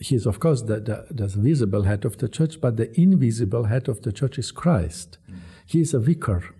he 0.00 0.14
is, 0.14 0.26
of 0.26 0.40
course, 0.40 0.62
the, 0.62 0.80
the, 0.80 1.06
the, 1.10 1.26
visible 1.26 1.82
head 1.82 2.04
of 2.04 2.18
the 2.18 2.28
church, 2.28 2.60
but 2.60 2.76
the 2.76 2.98
invisible 3.00 3.64
head 3.64 3.88
of 3.88 4.02
the 4.02 4.12
church 4.12 4.38
is 4.38 4.50
Christ. 4.50 5.18
Mm. 5.30 5.38
He 5.66 5.80
is 5.80 5.94
a 5.94 5.98
vicar. 5.98 6.54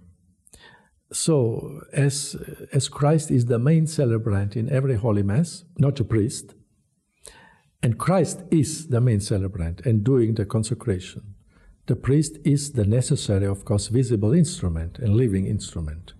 So, 1.12 1.82
as, 1.92 2.36
as 2.72 2.88
Christ 2.88 3.30
is 3.30 3.46
the 3.46 3.58
main 3.58 3.86
celebrant 3.86 4.56
in 4.56 4.70
every 4.70 4.96
Holy 4.96 5.22
Mass, 5.22 5.64
not 5.78 6.00
a 6.00 6.04
priest, 6.04 6.54
and 7.82 7.98
Christ 7.98 8.42
is 8.50 8.88
the 8.88 9.00
main 9.00 9.20
celebrant 9.20 9.82
and 9.86 10.02
doing 10.02 10.34
the 10.34 10.44
consecration, 10.44 11.34
the 11.86 11.94
priest 11.94 12.38
is 12.44 12.72
the 12.72 12.84
necessary, 12.84 13.46
of 13.46 13.64
course, 13.64 13.86
visible 13.86 14.32
instrument 14.32 14.98
and 14.98 15.14
living 15.14 15.46
instrument. 15.46 16.14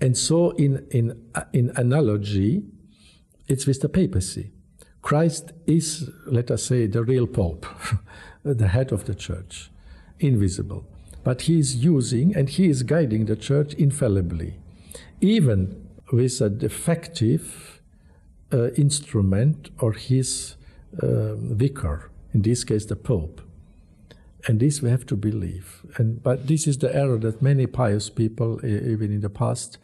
And 0.00 0.16
so, 0.16 0.50
in, 0.50 0.86
in, 0.90 1.30
in 1.52 1.72
analogy, 1.74 2.62
it's 3.48 3.66
with 3.66 3.80
the 3.80 3.88
papacy. 3.88 4.52
Christ 5.06 5.52
is, 5.68 6.10
let 6.26 6.50
us 6.50 6.64
say, 6.64 6.88
the 6.88 7.04
real 7.04 7.28
Pope, 7.28 7.64
the 8.42 8.66
head 8.66 8.90
of 8.90 9.04
the 9.04 9.14
church, 9.14 9.70
invisible. 10.18 10.84
But 11.22 11.42
he 11.42 11.60
is 11.60 11.76
using 11.76 12.34
and 12.34 12.48
he 12.48 12.68
is 12.68 12.82
guiding 12.82 13.26
the 13.26 13.36
church 13.36 13.72
infallibly, 13.74 14.54
even 15.20 15.88
with 16.10 16.40
a 16.40 16.50
defective 16.50 17.80
uh, 18.52 18.70
instrument 18.72 19.70
or 19.78 19.92
his 19.92 20.56
uh, 21.00 21.36
vicar, 21.36 22.10
in 22.34 22.42
this 22.42 22.64
case, 22.64 22.84
the 22.86 22.96
Pope. 22.96 23.40
And 24.48 24.58
this 24.58 24.82
we 24.82 24.90
have 24.90 25.06
to 25.06 25.14
believe. 25.14 25.86
And, 25.98 26.20
but 26.20 26.48
this 26.48 26.66
is 26.66 26.78
the 26.78 26.92
error 26.92 27.18
that 27.18 27.40
many 27.40 27.68
pious 27.68 28.10
people, 28.10 28.58
even 28.66 29.12
in 29.12 29.20
the 29.20 29.30
past, 29.30 29.78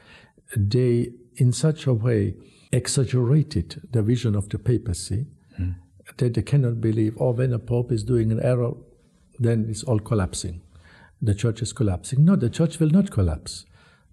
they, 0.56 1.12
in 1.36 1.52
such 1.52 1.86
a 1.86 1.94
way, 1.94 2.34
exaggerated 2.72 3.88
the 3.92 4.02
vision 4.02 4.34
of 4.34 4.48
the 4.48 4.58
papacy 4.58 5.26
mm. 5.58 5.74
that 6.16 6.34
they 6.34 6.42
cannot 6.42 6.80
believe, 6.80 7.16
oh, 7.20 7.32
when 7.32 7.52
a 7.52 7.58
pope 7.58 7.92
is 7.92 8.02
doing 8.02 8.32
an 8.32 8.40
error, 8.42 8.72
then 9.38 9.66
it's 9.68 9.84
all 9.84 9.98
collapsing. 9.98 10.62
The 11.20 11.34
church 11.34 11.62
is 11.62 11.72
collapsing. 11.72 12.24
No, 12.24 12.36
the 12.36 12.50
church 12.50 12.78
will 12.78 12.90
not 12.90 13.10
collapse. 13.10 13.66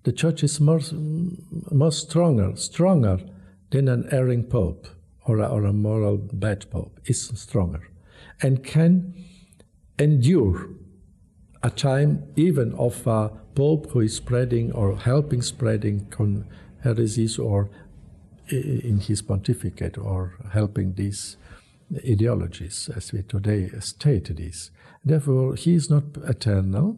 The 0.04 0.12
church 0.12 0.44
is 0.44 0.60
more, 0.60 0.82
more 1.72 1.92
stronger, 1.92 2.56
stronger 2.56 3.20
than 3.72 3.88
an 3.88 4.08
erring 4.12 4.44
pope 4.44 4.88
or 5.26 5.40
a, 5.40 5.48
or 5.48 5.66
a 5.66 5.74
moral 5.74 6.18
bad 6.18 6.70
pope. 6.70 7.00
Is 7.06 7.28
stronger 7.36 7.90
and 8.42 8.64
can 8.64 9.14
endure 9.98 10.70
a 11.62 11.70
time 11.70 12.24
even 12.36 12.74
of 12.76 13.06
a 13.06 13.32
pope 13.56 13.92
who 13.92 14.00
is 14.02 14.16
spreading 14.16 14.72
or 14.72 14.96
helping 14.96 15.42
spreading 15.42 16.06
con- 16.10 16.48
heresies 16.84 17.38
or 17.38 17.70
in 18.52 19.00
his 19.00 19.22
pontificate 19.22 19.98
or 19.98 20.34
helping 20.52 20.94
these 20.94 21.38
ideologies 22.08 22.90
as 22.96 23.12
we 23.12 23.24
today 23.24 23.70
state 23.80 24.36
this. 24.36 24.72
Therefore, 25.04 25.56
he 25.56 25.74
is 25.74 25.90
not 25.90 26.04
eternal. 26.28 26.98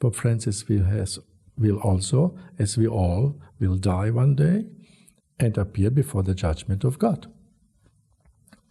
Pope 0.00 0.16
Francis 0.16 0.68
will, 0.68 0.84
has, 0.84 1.18
will 1.56 1.78
also, 1.78 2.36
as 2.58 2.76
we 2.76 2.86
all, 2.86 3.40
will 3.58 3.76
die 3.76 4.10
one 4.10 4.34
day 4.34 4.66
and 5.40 5.56
appear 5.56 5.90
before 5.90 6.22
the 6.22 6.34
judgment 6.34 6.84
of 6.84 6.98
God. 6.98 7.26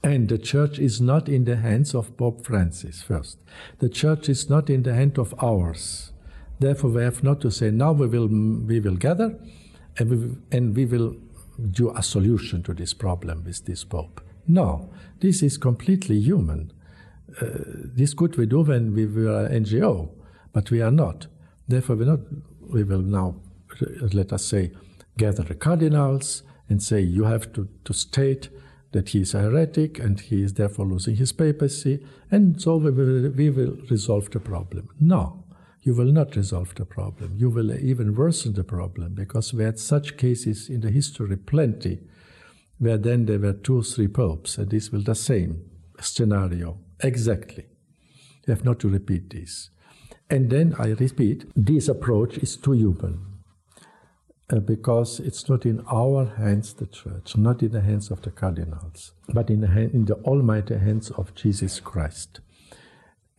And 0.04 0.30
the 0.30 0.38
church 0.38 0.80
is 0.80 1.02
not 1.02 1.28
in 1.28 1.46
the 1.46 1.58
hands 1.58 1.96
of 1.96 2.16
Pope 2.18 2.46
Francis 2.46 3.02
first. 3.02 3.40
The 3.80 3.90
church 3.90 4.30
is 4.30 4.50
not 4.50 4.70
in 4.70 4.84
the 4.84 4.94
hand 4.94 5.18
of 5.18 5.34
ours. 5.44 6.14
Therefore, 6.60 6.92
we 6.92 7.04
have 7.04 7.24
not 7.24 7.42
to 7.42 7.52
say, 7.52 7.72
now 7.72 7.92
we 7.92 8.08
will, 8.08 8.28
we 8.28 8.80
will 8.80 8.96
gather 8.96 9.38
and 9.98 10.10
we, 10.10 10.58
and 10.58 10.76
we 10.76 10.86
will 10.86 11.16
do 11.72 11.92
a 11.96 12.04
solution 12.04 12.64
to 12.64 12.74
this 12.74 12.94
problem 12.94 13.44
with 13.44 13.66
this 13.66 13.84
Pope. 13.84 14.22
No, 14.48 14.90
this 15.20 15.42
is 15.44 15.58
completely 15.58 16.20
human. 16.20 16.72
Uh, 17.42 17.48
this 17.96 18.14
could 18.14 18.38
we 18.38 18.46
do 18.46 18.62
when 18.62 18.94
we 18.94 19.06
were 19.06 19.46
an 19.46 19.64
NGO, 19.64 20.10
but 20.54 20.72
we 20.72 20.82
are 20.82 20.92
not. 20.92 21.28
Therefore, 21.68 21.96
we 21.98 22.06
not. 22.06 22.20
We 22.62 22.84
will 22.84 23.02
now, 23.02 23.36
let 24.14 24.34
us 24.34 24.46
say, 24.46 24.72
gather 25.18 25.44
the 25.44 25.56
cardinals 25.56 26.44
and 26.70 26.82
say 26.84 27.02
you 27.02 27.24
have 27.24 27.54
to, 27.54 27.68
to 27.86 27.94
state 27.94 28.50
that 28.92 29.10
he 29.10 29.22
is 29.22 29.34
a 29.34 29.42
heretic 29.42 30.00
and 30.00 30.20
he 30.20 30.44
is 30.44 30.54
therefore 30.54 30.86
losing 30.86 31.16
his 31.16 31.32
papacy, 31.32 32.06
and 32.32 32.62
so 32.62 32.78
we 32.78 32.92
will, 32.92 33.30
we 33.32 33.50
will 33.50 33.78
resolve 33.90 34.30
the 34.32 34.40
problem. 34.40 34.90
No, 35.00 35.44
you 35.88 35.94
will 35.94 36.12
not 36.12 36.36
resolve 36.36 36.76
the 36.76 36.86
problem. 36.86 37.34
You 37.38 37.50
will 37.50 37.72
even 37.72 38.14
worsen 38.14 38.54
the 38.54 38.66
problem 38.66 39.14
because 39.14 39.54
we 39.54 39.64
had 39.64 39.80
such 39.80 40.18
cases 40.18 40.68
in 40.68 40.82
the 40.82 40.92
history 40.92 41.38
plenty 41.38 42.02
where 42.78 42.98
then 42.98 43.26
there 43.26 43.40
were 43.40 43.54
two 43.54 43.80
or 43.80 43.84
three 43.84 44.10
popes, 44.10 44.58
and 44.58 44.70
this 44.70 44.92
will 44.92 45.02
the 45.02 45.16
same 45.16 45.64
scenario 46.02 46.78
exactly. 47.00 47.68
You 48.46 48.54
have 48.54 48.66
not 48.66 48.80
to 48.82 48.90
repeat 48.90 49.30
this. 49.30 49.70
And 50.30 50.50
then 50.50 50.76
I 50.78 50.90
repeat, 50.90 51.46
this 51.56 51.88
approach 51.88 52.38
is 52.40 52.58
too 52.58 52.74
human 52.74 53.26
uh, 54.50 54.60
because 54.60 55.22
it's 55.22 55.48
not 55.48 55.66
in 55.66 55.82
our 55.90 56.26
hands, 56.26 56.74
the 56.74 56.88
church, 56.88 57.38
not 57.38 57.64
in 57.64 57.72
the 57.72 57.82
hands 57.82 58.12
of 58.12 58.22
the 58.24 58.32
cardinals, 58.32 59.14
but 59.30 59.50
in 59.50 59.62
the, 59.62 59.68
hand, 59.68 59.92
in 59.94 60.04
the 60.04 60.16
almighty 60.16 60.78
hands 60.78 61.12
of 61.12 61.34
Jesus 61.34 61.80
Christ. 61.80 62.42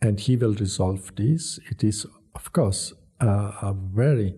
And 0.01 0.19
he 0.19 0.35
will 0.35 0.55
resolve 0.55 1.15
this. 1.15 1.59
It 1.69 1.83
is, 1.83 2.07
of 2.39 2.53
course, 2.53 2.93
a, 3.19 3.27
a 3.27 3.75
very 3.75 4.35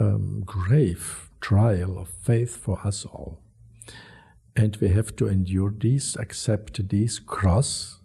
um, 0.00 0.42
grave 0.44 1.30
trial 1.40 1.98
of 1.98 2.08
faith 2.08 2.56
for 2.56 2.78
us 2.84 3.04
all. 3.06 3.38
And 4.56 4.76
we 4.76 4.88
have 4.88 5.14
to 5.16 5.28
endure 5.28 5.70
this, 5.70 6.16
accept 6.16 6.88
this 6.88 7.18
cross. 7.18 8.00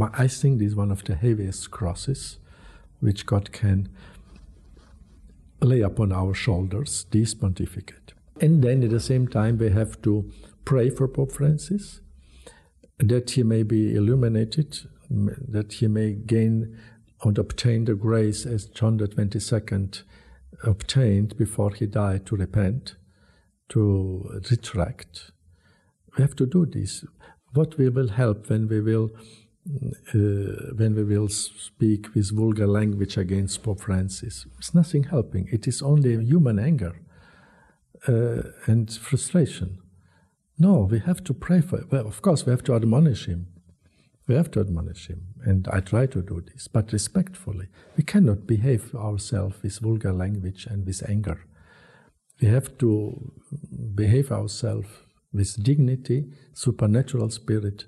I 0.00 0.28
think 0.28 0.60
this 0.60 0.68
is 0.68 0.76
one 0.76 0.90
of 0.90 1.04
the 1.04 1.16
heaviest 1.16 1.70
crosses 1.70 2.38
which 3.00 3.26
God 3.26 3.52
can 3.52 3.88
lay 5.60 5.80
upon 5.80 6.12
our 6.12 6.32
shoulders 6.32 7.06
this 7.10 7.34
pontificate. 7.34 8.14
And 8.40 8.62
then 8.62 8.82
at 8.82 8.90
the 8.90 9.00
same 9.00 9.28
time, 9.28 9.58
we 9.58 9.70
have 9.70 10.00
to 10.02 10.30
pray 10.64 10.90
for 10.90 11.06
Pope 11.08 11.32
Francis 11.32 12.00
that 12.98 13.30
he 13.30 13.42
may 13.42 13.62
be 13.62 13.94
illuminated, 13.94 14.78
that 15.10 15.74
he 15.74 15.88
may 15.88 16.12
gain 16.12 16.78
and 17.22 17.38
obtain 17.38 17.84
the 17.84 17.94
grace 17.94 18.46
as 18.46 18.66
John 18.66 18.96
the 18.96 19.08
22nd 19.08 20.02
obtained 20.62 21.36
before 21.36 21.72
he 21.74 21.86
died 21.86 22.26
to 22.26 22.36
repent, 22.36 22.96
to 23.70 24.40
retract. 24.50 25.32
We 26.16 26.22
have 26.22 26.36
to 26.36 26.46
do 26.46 26.66
this. 26.66 27.04
What 27.52 27.78
we 27.78 27.88
will 27.88 28.08
help 28.08 28.50
when 28.50 28.68
we 28.68 28.80
will 28.80 29.10
uh, 29.66 30.74
when 30.76 30.94
we 30.94 31.02
will 31.04 31.28
speak 31.28 32.14
with 32.14 32.30
vulgar 32.36 32.66
language 32.66 33.16
against 33.16 33.62
Pope 33.62 33.80
Francis. 33.80 34.46
It's 34.58 34.74
nothing 34.74 35.04
helping. 35.04 35.48
It 35.50 35.66
is 35.66 35.80
only 35.80 36.22
human 36.22 36.58
anger 36.58 36.94
uh, 38.06 38.42
and 38.66 38.92
frustration. 38.92 39.78
No, 40.58 40.86
we 40.90 40.98
have 41.00 41.24
to 41.24 41.34
pray 41.34 41.62
for. 41.62 41.82
Well, 41.90 42.06
of 42.06 42.20
course, 42.20 42.44
we 42.44 42.50
have 42.50 42.62
to 42.64 42.74
admonish 42.74 43.24
him. 43.24 43.46
We 44.26 44.34
have 44.34 44.50
to 44.52 44.60
admonish 44.60 45.08
him, 45.08 45.20
and 45.44 45.68
I 45.68 45.80
try 45.80 46.06
to 46.06 46.22
do 46.22 46.40
this, 46.40 46.66
but 46.66 46.92
respectfully. 46.92 47.68
We 47.96 48.04
cannot 48.04 48.46
behave 48.46 48.94
ourselves 48.94 49.62
with 49.62 49.78
vulgar 49.80 50.12
language 50.12 50.66
and 50.66 50.86
with 50.86 51.02
anger. 51.08 51.44
We 52.40 52.48
have 52.48 52.78
to 52.78 53.32
behave 53.94 54.32
ourselves 54.32 54.88
with 55.32 55.62
dignity, 55.62 56.24
supernatural 56.54 57.30
spirit, 57.30 57.84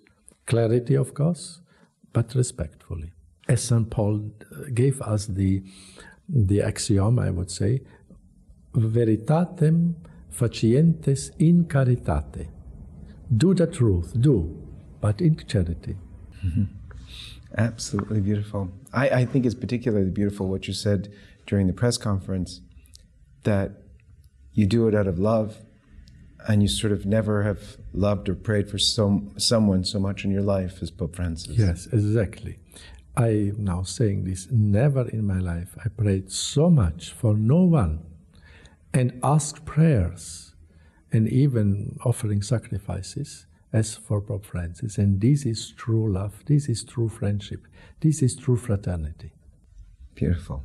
clarity, 0.46 0.94
of 0.94 1.14
course, 1.14 1.60
but 2.12 2.34
respectfully. 2.34 3.12
As 3.48 3.62
St. 3.62 3.88
Paul 3.88 4.32
gave 4.74 5.00
us 5.00 5.26
the, 5.26 5.62
the 6.28 6.60
axiom, 6.60 7.18
I 7.18 7.30
would 7.30 7.50
say, 7.50 7.80
veritatem 8.74 9.94
facientes 10.30 11.30
in 11.38 11.64
caritate. 11.64 12.48
Do 13.34 13.54
the 13.54 13.66
truth, 13.66 14.12
do, 14.20 14.54
but 15.00 15.20
in 15.20 15.36
charity. 15.36 15.96
Mm-hmm. 16.46 16.64
Absolutely 17.56 18.20
beautiful. 18.20 18.70
I, 18.92 19.08
I 19.08 19.24
think 19.24 19.46
it's 19.46 19.54
particularly 19.54 20.10
beautiful 20.10 20.48
what 20.48 20.66
you 20.68 20.74
said 20.74 21.12
during 21.46 21.66
the 21.66 21.72
press 21.72 21.96
conference 21.96 22.60
that 23.44 23.72
you 24.52 24.66
do 24.66 24.88
it 24.88 24.94
out 24.94 25.06
of 25.06 25.18
love 25.18 25.58
and 26.48 26.62
you 26.62 26.68
sort 26.68 26.92
of 26.92 27.06
never 27.06 27.42
have 27.42 27.76
loved 27.92 28.28
or 28.28 28.34
prayed 28.34 28.70
for 28.70 28.78
some 28.78 29.32
someone 29.36 29.84
so 29.84 29.98
much 29.98 30.24
in 30.24 30.30
your 30.30 30.42
life 30.42 30.82
as 30.82 30.90
Pope 30.90 31.16
Francis. 31.16 31.56
Yes, 31.56 31.86
exactly. 31.92 32.58
I 33.16 33.28
am 33.28 33.64
now 33.64 33.82
saying 33.82 34.24
this. 34.24 34.48
Never 34.50 35.08
in 35.08 35.26
my 35.26 35.38
life 35.38 35.76
I 35.84 35.88
prayed 35.88 36.30
so 36.30 36.70
much 36.70 37.12
for 37.12 37.34
no 37.34 37.62
one, 37.62 38.04
and 38.92 39.18
asked 39.22 39.64
prayers, 39.64 40.54
and 41.12 41.28
even 41.28 41.98
offering 42.04 42.42
sacrifices 42.42 43.46
as 43.76 43.94
for 43.94 44.22
Pope 44.22 44.46
Francis. 44.46 44.96
And 44.96 45.20
this 45.20 45.44
is 45.44 45.70
true 45.76 46.10
love. 46.10 46.42
This 46.46 46.68
is 46.68 46.82
true 46.82 47.10
friendship. 47.10 47.66
This 48.00 48.22
is 48.22 48.34
true 48.34 48.56
fraternity. 48.56 49.32
Beautiful. 50.14 50.64